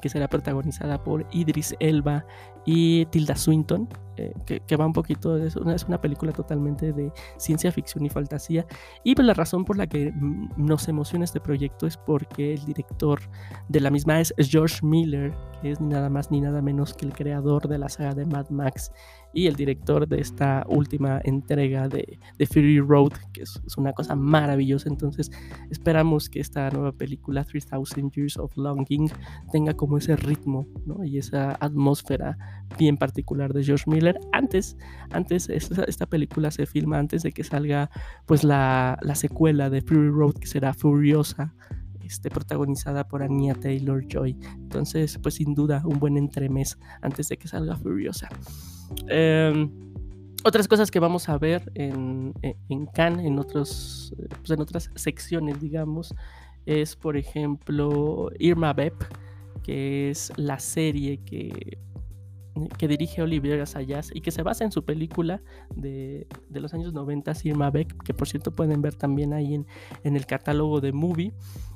que 0.00 0.08
será 0.08 0.28
protagonizada 0.28 1.04
por 1.04 1.26
Idris 1.30 1.76
Elba 1.78 2.24
y 2.64 3.04
Tilda 3.06 3.36
Swinton, 3.36 3.88
eh, 4.16 4.32
que, 4.66 4.76
va 4.76 4.86
un 4.86 4.92
poquito, 4.92 5.36
es 5.36 5.56
una, 5.56 5.74
es 5.74 5.84
una 5.84 6.00
película 6.00 6.32
totalmente 6.32 6.92
de 6.92 7.12
ciencia 7.36 7.72
ficción 7.72 8.04
y 8.04 8.10
fantasía. 8.10 8.66
Y 9.04 9.14
pues 9.14 9.26
la 9.26 9.34
razón 9.34 9.64
por 9.64 9.76
la 9.76 9.86
que 9.86 10.12
nos 10.56 10.88
emociona 10.88 11.24
este 11.24 11.40
proyecto 11.40 11.86
es 11.86 11.96
porque 11.96 12.54
el 12.54 12.64
director 12.64 13.20
de 13.68 13.80
la 13.80 13.90
misma 13.90 14.20
es 14.20 14.34
George 14.38 14.80
Miller, 14.82 15.32
que 15.60 15.72
es 15.72 15.80
ni 15.80 15.88
nada 15.88 16.10
más 16.10 16.30
ni 16.30 16.40
nada 16.40 16.60
menos 16.60 16.94
que 16.94 17.06
el 17.06 17.12
creador 17.12 17.68
de 17.68 17.78
la 17.78 17.88
saga 17.88 18.14
de 18.14 18.26
Mad 18.26 18.50
Max 18.50 18.92
y 19.32 19.46
el 19.46 19.56
director 19.56 20.06
de 20.06 20.20
esta 20.20 20.64
última 20.68 21.20
entrega 21.24 21.88
de, 21.88 22.18
de 22.38 22.46
Fury 22.46 22.80
Road, 22.80 23.12
que 23.32 23.42
es, 23.42 23.60
una 23.76 23.92
cosa 23.92 24.14
maravillosa. 24.14 24.88
Entonces 24.88 25.30
esperamos 25.70 26.28
que 26.28 26.40
esta 26.40 26.68
nueva 26.70 26.92
película, 26.92 27.44
3000 27.44 28.10
Years 28.10 28.36
of 28.36 28.56
Longing, 28.56 29.10
tenga 29.50 29.74
como 29.74 29.98
ese 29.98 30.16
ritmo 30.16 30.66
y 31.04 31.18
esa 31.18 31.56
atmósfera 31.60 32.36
bien 32.78 32.96
particular 32.96 33.52
de 33.52 33.64
George 33.64 33.84
Miller. 33.86 34.01
Antes, 34.32 34.76
antes 35.10 35.48
esta, 35.48 36.06
película 36.06 36.50
se 36.50 36.66
filma 36.66 36.98
antes 36.98 37.22
de 37.22 37.32
que 37.32 37.44
salga 37.44 37.90
pues 38.26 38.44
la, 38.44 38.98
la 39.02 39.14
secuela 39.14 39.70
de 39.70 39.82
Fury 39.82 40.10
Road, 40.10 40.34
que 40.34 40.46
será 40.46 40.74
Furiosa. 40.74 41.54
Este, 42.04 42.28
protagonizada 42.28 43.08
por 43.08 43.22
Anya 43.22 43.54
Taylor 43.54 44.04
Joy. 44.06 44.36
Entonces, 44.56 45.18
pues 45.22 45.36
sin 45.36 45.54
duda, 45.54 45.82
un 45.86 45.98
buen 45.98 46.18
entremés 46.18 46.78
antes 47.00 47.28
de 47.28 47.38
que 47.38 47.48
salga 47.48 47.76
Furiosa. 47.76 48.28
Em, 49.08 49.70
otras 50.44 50.68
cosas 50.68 50.90
que 50.90 50.98
vamos 50.98 51.28
a 51.28 51.38
ver 51.38 51.72
en, 51.74 52.34
en 52.42 52.86
Cannes, 52.86 53.24
en, 53.24 53.38
otros, 53.38 54.14
pues 54.28 54.50
en 54.50 54.60
otras 54.60 54.90
secciones, 54.94 55.60
digamos, 55.60 56.14
es 56.66 56.96
por 56.96 57.16
ejemplo 57.16 58.30
Irma 58.38 58.72
Beb, 58.72 58.94
que 59.62 60.10
es 60.10 60.32
la 60.36 60.58
serie 60.58 61.18
que, 61.24 61.78
que 62.78 62.88
dirige 62.88 63.22
Olivier 63.22 63.60
Assayas 63.60 64.10
y 64.14 64.20
que 64.20 64.30
se 64.30 64.42
basa 64.42 64.64
en 64.64 64.72
su 64.72 64.84
película 64.84 65.42
de, 65.74 66.26
de 66.48 66.60
los 66.60 66.74
años 66.74 66.92
90, 66.92 67.32
Irma 67.44 67.70
Beck, 67.70 68.02
que 68.02 68.14
por 68.14 68.28
cierto 68.28 68.52
pueden 68.52 68.82
ver 68.82 68.94
también 68.94 69.32
ahí 69.32 69.54
en, 69.54 69.66
en 70.04 70.16
el 70.16 70.26
catálogo 70.26 70.80
de 70.80 70.92
Movie. 70.92 71.32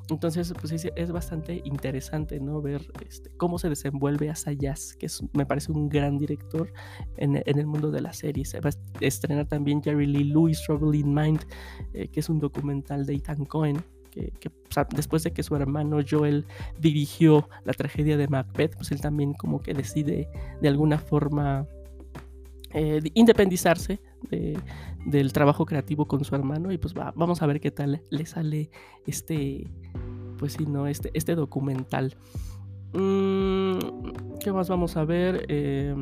Entonces, 0.09 0.53
pues 0.61 0.73
es, 0.73 1.11
bastante 1.11 1.63
interesante, 1.65 2.39
¿no? 2.39 2.63
Ver 2.63 2.83
este, 3.05 3.31
cómo 3.37 3.59
se 3.59 3.69
desenvuelve 3.69 4.31
Asayas, 4.31 4.95
que 4.95 5.09
me 5.33 5.47
parece 5.47 5.73
un 5.73 5.89
gran 5.89 6.19
director 6.19 6.73
en, 7.17 7.43
en, 7.45 7.59
el 7.59 7.67
mundo 7.67 7.91
de 7.91 8.01
la 8.01 8.13
serie. 8.13 8.45
Se 8.45 8.61
va 8.61 8.71
a 8.71 8.73
estrenar 9.01 9.47
también 9.47 9.83
Jerry 9.83 10.07
Lee 10.07 10.25
Lewis, 10.25 10.63
Trouble 10.65 10.97
in 10.97 11.13
Mind, 11.13 11.41
eh, 11.93 12.07
que 12.09 12.21
es 12.21 12.29
un 12.29 12.39
documental 12.39 13.05
de 13.05 13.15
Ethan 13.15 13.47
Cohen, 13.47 13.83
después 14.95 15.23
de 15.23 15.33
que 15.33 15.43
su 15.43 15.55
hermano 15.57 15.99
Joel 16.09 16.45
dirigió 16.79 17.49
la 17.65 17.73
tragedia 17.73 18.17
de 18.17 18.29
Macbeth, 18.29 18.77
pues 18.77 18.93
él 18.93 19.01
también 19.01 19.35
como 19.35 19.61
que 19.61 19.75
decide 19.75 20.29
de 20.61 20.69
alguna 20.69 20.99
forma 20.99 21.67
eh, 22.73 23.01
independizarse 23.15 24.01
del 25.07 25.33
trabajo 25.33 25.65
creativo 25.67 26.07
con 26.07 26.25
su 26.25 26.35
hermano 26.35 26.73
y 26.73 26.79
pues 26.79 26.93
vamos 26.95 27.41
a 27.41 27.47
ver 27.47 27.61
qué 27.61 27.71
tal 27.71 28.03
le 28.11 28.27
sale 28.27 28.71
este, 29.07 29.71
pues 30.39 30.55
sí, 30.55 30.67
¿no? 30.67 30.87
Este, 30.87 31.11
este 31.15 31.35
documental. 31.35 32.17
Mm, 32.93 33.79
¿Qué 34.41 34.53
más 34.53 34.69
vamos 34.69 34.97
a 34.97 35.05
ver? 35.05 35.47
Eh, 35.49 35.95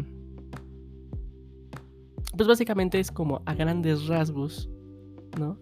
pues 2.37 2.48
básicamente 2.48 2.98
es 2.98 3.11
como 3.11 3.42
a 3.46 3.55
grandes 3.55 4.07
rasgos 4.07 4.70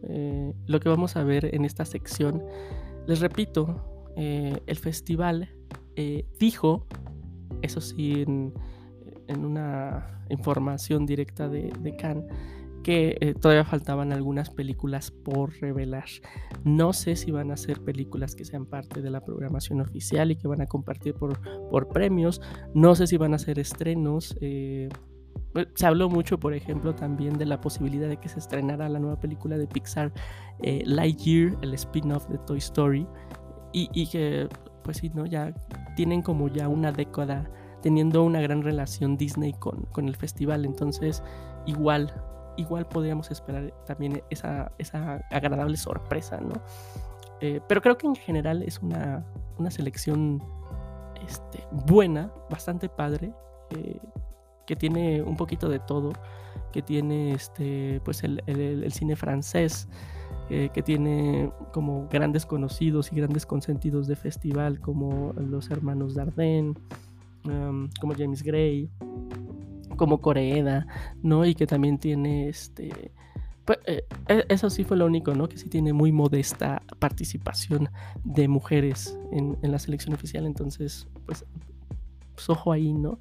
eh, 0.09 0.53
lo 0.67 0.81
que 0.81 0.89
vamos 0.89 1.17
a 1.17 1.25
ver 1.25 1.55
en 1.55 1.65
esta 1.65 1.85
sección. 1.85 2.43
Les 3.07 3.21
repito, 3.21 4.11
eh, 4.17 4.61
el 4.67 4.77
festival 4.77 5.51
eh, 5.97 6.27
dijo, 6.39 6.87
eso 7.63 7.81
sí, 7.81 8.23
en, 8.23 8.53
una 9.29 10.25
información 10.29 11.07
directa 11.07 11.49
de, 11.49 11.73
de 11.81 11.97
Cannes, 11.97 12.27
que 12.83 13.35
todavía 13.41 13.65
faltaban 13.65 14.13
algunas 14.13 14.51
películas 14.51 15.11
por 15.11 15.55
revelar. 15.61 16.05
No 16.65 16.93
sé 16.93 17.17
si 17.17 17.31
van 17.31 17.51
a 17.51 17.57
ser 17.57 17.81
películas 17.81 18.35
que 18.35 18.45
sean 18.45 18.67
parte 18.67 19.01
de 19.01 19.11
la 19.11 19.25
programación 19.25 19.81
oficial 19.81 20.33
y 20.33 20.37
que 20.37 20.49
van 20.49 20.61
a 20.61 20.67
compartir 20.67 21.15
por, 21.15 21.89
premios. 21.89 22.43
No 22.75 22.95
sé 22.95 23.07
si 23.07 23.17
van 23.17 23.35
a 23.35 23.39
ser 23.39 23.59
estrenos. 23.59 24.37
Se 25.75 25.87
habló 25.87 26.09
mucho, 26.09 26.39
por 26.39 26.55
ejemplo, 26.55 26.95
también 26.95 27.39
de 27.39 27.47
la 27.47 27.61
posibilidad 27.61 28.09
de 28.09 28.17
que 28.17 28.29
se 28.29 28.39
estrenara 28.39 28.89
la 28.89 28.99
nueva 28.99 29.21
película 29.21 29.59
de 29.59 29.67
Pixar, 29.67 30.13
eh, 30.61 30.83
Lightyear, 30.87 31.57
el 31.63 31.75
spin-off 31.75 32.27
de 32.29 32.39
Toy 32.39 32.59
Story, 32.59 33.07
y, 33.75 34.07
que, 34.09 34.49
pues 34.85 34.99
sí, 34.99 35.11
¿no? 35.15 35.25
Ya 35.25 35.55
tienen 35.97 36.21
como 36.21 36.49
ya 36.49 36.69
una 36.69 36.93
década 36.93 37.51
teniendo 37.81 38.23
una 38.23 38.43
gran 38.43 38.63
relación 38.63 39.17
Disney 39.17 39.55
con, 39.55 39.87
con 39.93 40.09
el 40.09 40.15
festival, 40.15 40.67
entonces 40.67 41.23
igual, 41.65 42.13
igual 42.59 42.87
podríamos 42.87 43.31
esperar 43.31 43.73
también 43.87 44.23
esa, 44.29 44.73
esa 44.77 45.23
agradable 45.31 45.79
sorpresa, 45.79 46.39
¿no? 46.41 46.53
Eh, 47.41 47.61
pero 47.67 47.81
creo 47.81 47.97
que 47.97 48.07
en 48.07 48.15
general 48.15 48.63
es 48.63 48.79
una, 48.81 49.25
una 49.59 49.71
selección 49.71 50.43
este, 51.27 51.65
buena, 51.87 52.31
bastante 52.51 52.91
padre 52.91 53.33
que 54.67 54.77
tiene 54.77 55.23
un 55.23 55.37
poquito 55.37 55.69
de 55.69 55.79
todo, 55.79 56.13
que 56.73 56.83
tiene 56.83 57.33
este, 57.33 58.01
pues 58.05 58.23
el, 58.25 58.93
cine 58.93 59.17
francés, 59.17 59.89
eh, 60.51 60.71
que 60.73 60.83
tiene 60.83 61.51
como 61.73 62.09
grandes 62.09 62.47
conocidos 62.47 63.13
y 63.13 63.17
grandes 63.17 63.47
consentidos 63.47 64.07
de 64.07 64.17
festival, 64.17 64.81
como 64.81 65.33
los 65.35 65.71
hermanos 65.71 66.15
Dardenne, 66.15 66.75
como 68.01 68.15
James 68.17 68.43
Gray, 68.43 68.89
como 69.97 70.21
Coreeda, 70.21 70.87
¿no? 71.23 71.45
Y 71.45 71.55
que 71.55 71.67
también 71.67 71.99
tiene 71.99 72.49
este 72.49 73.13
pues, 73.65 73.79
eh, 73.87 74.05
e, 74.29 74.45
eso 74.49 74.71
sí 74.71 74.85
fue 74.85 74.97
lo 74.97 75.07
único, 75.07 75.35
¿no? 75.35 75.49
Que 75.49 75.57
sí 75.57 75.69
tiene 75.69 75.93
muy 75.93 76.13
modesta 76.13 76.83
participación 76.99 77.89
de 78.25 78.49
mujeres 78.49 79.19
en, 79.31 79.57
la 79.63 79.79
selección 79.79 80.15
oficial, 80.15 80.47
entonces, 80.47 81.07
pues, 81.27 81.45
pues 82.35 82.49
ojo 82.51 82.73
ahí, 82.73 82.93
¿no? 82.93 83.19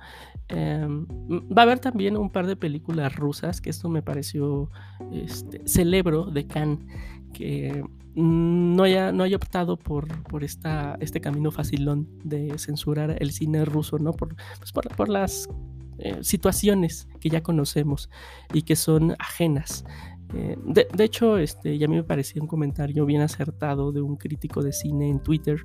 Em, 0.47 1.06
va 1.06 1.62
a 1.62 1.63
haber 1.63 1.80
también 1.80 2.17
un 2.17 2.30
par 2.30 2.47
de 2.47 2.56
películas 2.56 3.15
rusas, 3.15 3.62
que 3.62 3.69
esto 3.69 3.89
me 3.89 4.02
pareció, 4.02 4.69
este, 5.12 5.62
celebro 5.65 6.26
de 6.26 6.47
Cannes, 6.47 6.80
que 7.34 7.84
no 8.13 8.84
haya, 8.84 9.12
no 9.12 9.24
haya 9.24 9.38
optado 9.38 9.78
por, 9.78 10.24
por 10.24 10.43
esta, 10.43 10.97
este 11.00 11.21
camino 11.21 11.52
facilón 11.52 12.10
de 12.24 12.58
censurar 12.58 13.15
el 13.19 13.32
cine 13.32 13.63
ruso, 13.63 14.00
¿no? 14.00 14.12
Por, 14.12 14.36
pues 14.60 14.71
por, 14.71 14.88
por 14.95 15.10
las 15.10 15.47
eh, 16.00 16.17
situaciones 16.21 17.08
que 17.19 17.30
ya 17.30 17.41
conocemos 17.41 18.10
y 18.54 18.63
que 18.63 18.76
son 18.76 19.15
ajenas. 19.19 19.86
Eh, 20.34 20.58
de, 20.65 21.04
hecho, 21.04 21.38
este, 21.38 21.78
ya 21.78 21.86
a 21.86 21.89
mí 21.89 21.95
me 21.95 22.04
parecía 22.04 22.41
un 22.41 22.47
comentario 22.47 23.06
bien 23.06 23.21
acertado 23.21 23.91
de 23.91 24.02
un 24.02 24.15
crítico 24.15 24.63
de 24.63 24.71
cine 24.71 25.10
en 25.10 25.21
Twitter 25.21 25.58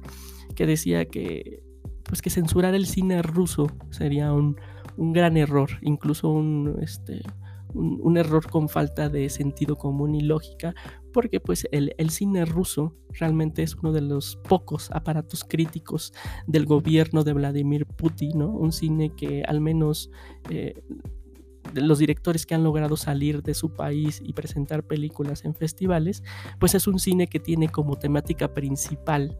que 0.54 0.66
decía 0.66 1.06
que, 1.06 1.62
pues 2.06 2.22
que 2.22 2.30
censurar 2.30 2.74
el 2.74 2.86
cine 2.86 3.22
ruso 3.22 3.66
sería 3.90 4.32
un, 4.32 4.56
un 4.96 5.12
gran 5.12 5.36
error, 5.36 5.70
incluso 5.82 6.28
un, 6.28 6.78
este, 6.80 7.22
un, 7.74 8.16
error 8.16 8.48
con 8.48 8.68
falta 8.68 9.08
de 9.08 9.28
sentido 9.28 9.76
común 9.76 10.14
y 10.14 10.20
lógica, 10.20 10.74
porque 11.12 11.40
pues 11.40 11.66
el, 11.72 12.10
cine 12.10 12.44
ruso 12.44 12.94
realmente 13.10 13.62
es 13.62 13.74
uno 13.74 13.92
de 13.92 14.00
los 14.00 14.36
pocos 14.36 14.90
aparatos 14.92 15.44
críticos 15.44 16.12
del 16.46 16.66
gobierno 16.66 17.24
de 17.24 17.32
Vladimir 17.32 17.86
Putin, 17.86 18.38
¿no? 18.38 18.50
Un 18.50 18.72
cine 18.72 19.10
que 19.14 19.42
al 19.42 19.60
menos... 19.60 20.10
Eh, 20.50 20.82
los 21.74 21.98
directores 21.98 22.46
que 22.46 22.54
han 22.54 22.62
logrado 22.62 22.96
salir 22.96 23.42
de 23.42 23.52
su 23.52 23.74
país 23.74 24.22
y 24.24 24.34
presentar 24.34 24.84
películas 24.84 25.44
en 25.44 25.52
festivales, 25.52 26.22
pues 26.60 26.76
es 26.76 26.86
un 26.86 27.00
cine 27.00 27.26
que 27.26 27.40
tiene 27.40 27.68
como 27.68 27.96
temática 27.96 28.54
principal, 28.54 29.36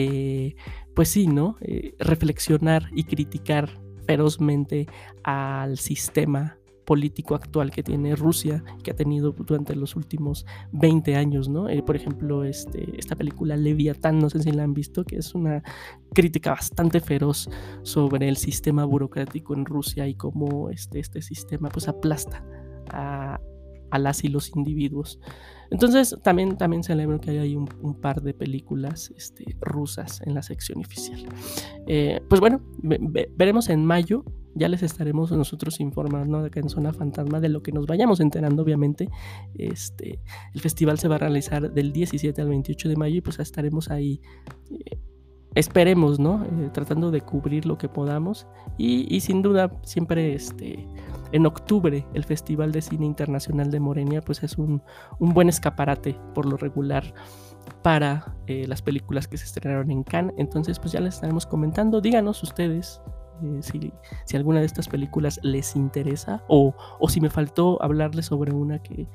eh, 0.00 0.54
pues 0.94 1.08
sí, 1.08 1.26
¿no? 1.26 1.56
Eh, 1.60 1.96
reflexionar 1.98 2.88
y 2.94 3.02
criticar 3.02 3.68
ferozmente 4.06 4.86
al 5.24 5.76
sistema 5.76 6.56
político 6.84 7.34
actual 7.34 7.72
que 7.72 7.82
tiene 7.82 8.14
Rusia, 8.14 8.62
que 8.84 8.92
ha 8.92 8.94
tenido 8.94 9.32
durante 9.32 9.74
los 9.74 9.96
últimos 9.96 10.46
20 10.70 11.16
años, 11.16 11.48
¿no? 11.48 11.68
Eh, 11.68 11.82
por 11.82 11.96
ejemplo, 11.96 12.44
este, 12.44 12.96
esta 12.96 13.16
película 13.16 13.56
Leviatán, 13.56 14.20
no 14.20 14.30
sé 14.30 14.40
si 14.40 14.52
la 14.52 14.62
han 14.62 14.72
visto, 14.72 15.02
que 15.02 15.16
es 15.16 15.34
una 15.34 15.64
crítica 16.14 16.52
bastante 16.52 17.00
feroz 17.00 17.50
sobre 17.82 18.28
el 18.28 18.36
sistema 18.36 18.84
burocrático 18.84 19.52
en 19.52 19.64
Rusia 19.64 20.06
y 20.06 20.14
cómo 20.14 20.70
este, 20.70 21.00
este 21.00 21.22
sistema 21.22 21.70
pues 21.70 21.88
aplasta 21.88 22.44
a, 22.90 23.40
a 23.90 23.98
las 23.98 24.24
y 24.24 24.28
los 24.28 24.54
individuos. 24.56 25.20
Entonces 25.70 26.16
también, 26.22 26.56
también 26.56 26.82
celebro 26.82 27.20
que 27.20 27.30
hay 27.30 27.54
un, 27.54 27.66
par 28.00 28.22
de 28.22 28.32
películas 28.32 29.12
este, 29.16 29.56
rusas 29.60 30.22
en 30.24 30.34
la 30.34 30.42
sección 30.42 30.80
oficial. 30.80 31.26
Eh, 31.86 32.20
pues 32.28 32.40
bueno, 32.40 32.62
veremos 32.82 33.68
en 33.68 33.84
mayo. 33.84 34.24
Ya 34.54 34.68
les 34.68 34.82
estaremos 34.82 35.30
nosotros 35.30 35.78
informando 35.78 36.38
acá 36.38 36.58
en 36.58 36.68
Zona 36.68 36.92
Fantasma 36.92 37.38
de 37.38 37.48
lo 37.48 37.62
que 37.62 37.70
nos 37.70 37.86
vayamos 37.86 38.18
enterando, 38.18 38.62
obviamente. 38.62 39.08
Este, 39.54 40.20
el 40.54 40.60
festival 40.60 40.98
se 40.98 41.06
va 41.06 41.16
a 41.16 41.18
realizar 41.18 41.70
del 41.72 41.92
17 41.92 42.40
al 42.40 42.48
28 42.48 42.88
de 42.88 42.96
mayo 42.96 43.16
y 43.16 43.20
pues 43.20 43.38
estaremos 43.38 43.90
ahí. 43.90 44.20
Eh, 44.70 44.98
esperemos, 45.54 46.18
¿no? 46.18 46.44
Eh, 46.44 46.70
tratando 46.72 47.10
de 47.10 47.20
cubrir 47.20 47.66
lo 47.66 47.78
que 47.78 47.88
podamos. 47.88 48.46
Y, 48.76 49.20
sin 49.20 49.42
duda, 49.42 49.72
siempre 49.82 50.34
este, 50.34 50.86
en 51.32 51.46
octubre 51.46 52.06
el 52.14 52.24
Festival 52.24 52.70
de 52.72 52.82
Cine 52.82 53.06
Internacional 53.06 53.70
de 53.70 53.80
Morelia 53.80 54.22
pues 54.22 54.42
es 54.44 54.56
un, 54.56 54.82
buen 55.18 55.48
escaparate 55.48 56.16
por 56.34 56.46
lo 56.46 56.56
regular 56.56 57.12
para 57.82 58.36
eh, 58.46 58.66
las 58.68 58.82
películas 58.82 59.26
que 59.26 59.36
se 59.36 59.46
estrenaron 59.46 59.90
en 59.90 60.04
Cannes. 60.04 60.34
Entonces 60.38 60.78
pues 60.78 60.92
ya 60.92 61.00
les 61.00 61.14
estaremos 61.14 61.44
comentando. 61.44 62.00
Díganos 62.00 62.42
ustedes 62.42 63.02
eh, 63.42 63.58
si, 63.62 63.92
si, 64.24 64.36
alguna 64.36 64.60
de 64.60 64.66
estas 64.66 64.88
películas 64.88 65.38
les 65.42 65.76
interesa 65.76 66.42
o, 66.48 66.74
o, 66.98 67.08
si 67.08 67.20
me 67.20 67.30
faltó 67.30 67.80
hablarles 67.82 68.26
sobre 68.26 68.52
una 68.52 68.82
que, 68.82 69.08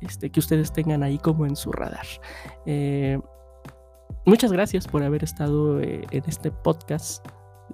este, 0.00 0.30
que 0.30 0.40
ustedes 0.40 0.72
tengan 0.72 1.02
ahí 1.02 1.18
como 1.18 1.46
en 1.46 1.56
su 1.56 1.72
radar. 1.72 2.06
Eh, 2.64 3.18
muchas 4.24 4.52
gracias 4.52 4.86
por 4.86 5.02
haber 5.02 5.24
estado 5.24 5.80
en 5.80 6.22
este 6.26 6.50
podcast 6.50 7.26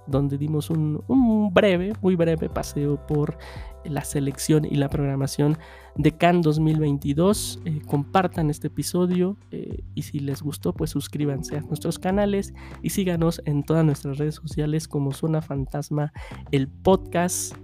donde 0.07 0.39
dimos 0.39 0.71
un, 0.71 1.51
breve, 1.53 1.93
muy 2.01 2.17
breve 2.17 2.49
paseo 2.49 3.05
por 3.07 3.37
la 3.85 4.05
selección 4.05 4.65
y 4.65 4.77
la 4.77 4.89
programación 4.89 5.59
de 5.97 6.13
Cannes 6.13 6.43
2022. 6.43 7.61
Eh, 7.65 7.81
compartan 7.87 8.51
este 8.51 8.69
episodio 8.69 9.37
eh, 9.51 9.83
y 9.95 10.03
si 10.03 10.21
les 10.21 10.43
gustó, 10.43 10.73
pues 10.73 10.91
suscríbanse 10.91 11.57
a 11.57 11.61
nuestros 11.63 11.99
canales 11.99 12.55
y 12.83 12.91
síganos 12.91 13.43
en 13.45 13.63
todas 13.63 13.85
nuestras 13.85 14.19
redes 14.19 14.37
sociales 14.37 14.89
como 14.89 15.13
Zona 15.13 15.43
Fantasma, 15.43 16.13
el 16.51 16.69
podcast. 16.69 17.57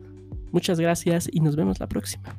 Muchas 0.52 0.80
gracias 0.80 1.28
y 1.30 1.40
nos 1.40 1.56
vemos 1.56 1.80
la 1.80 1.88
próxima. 1.88 2.34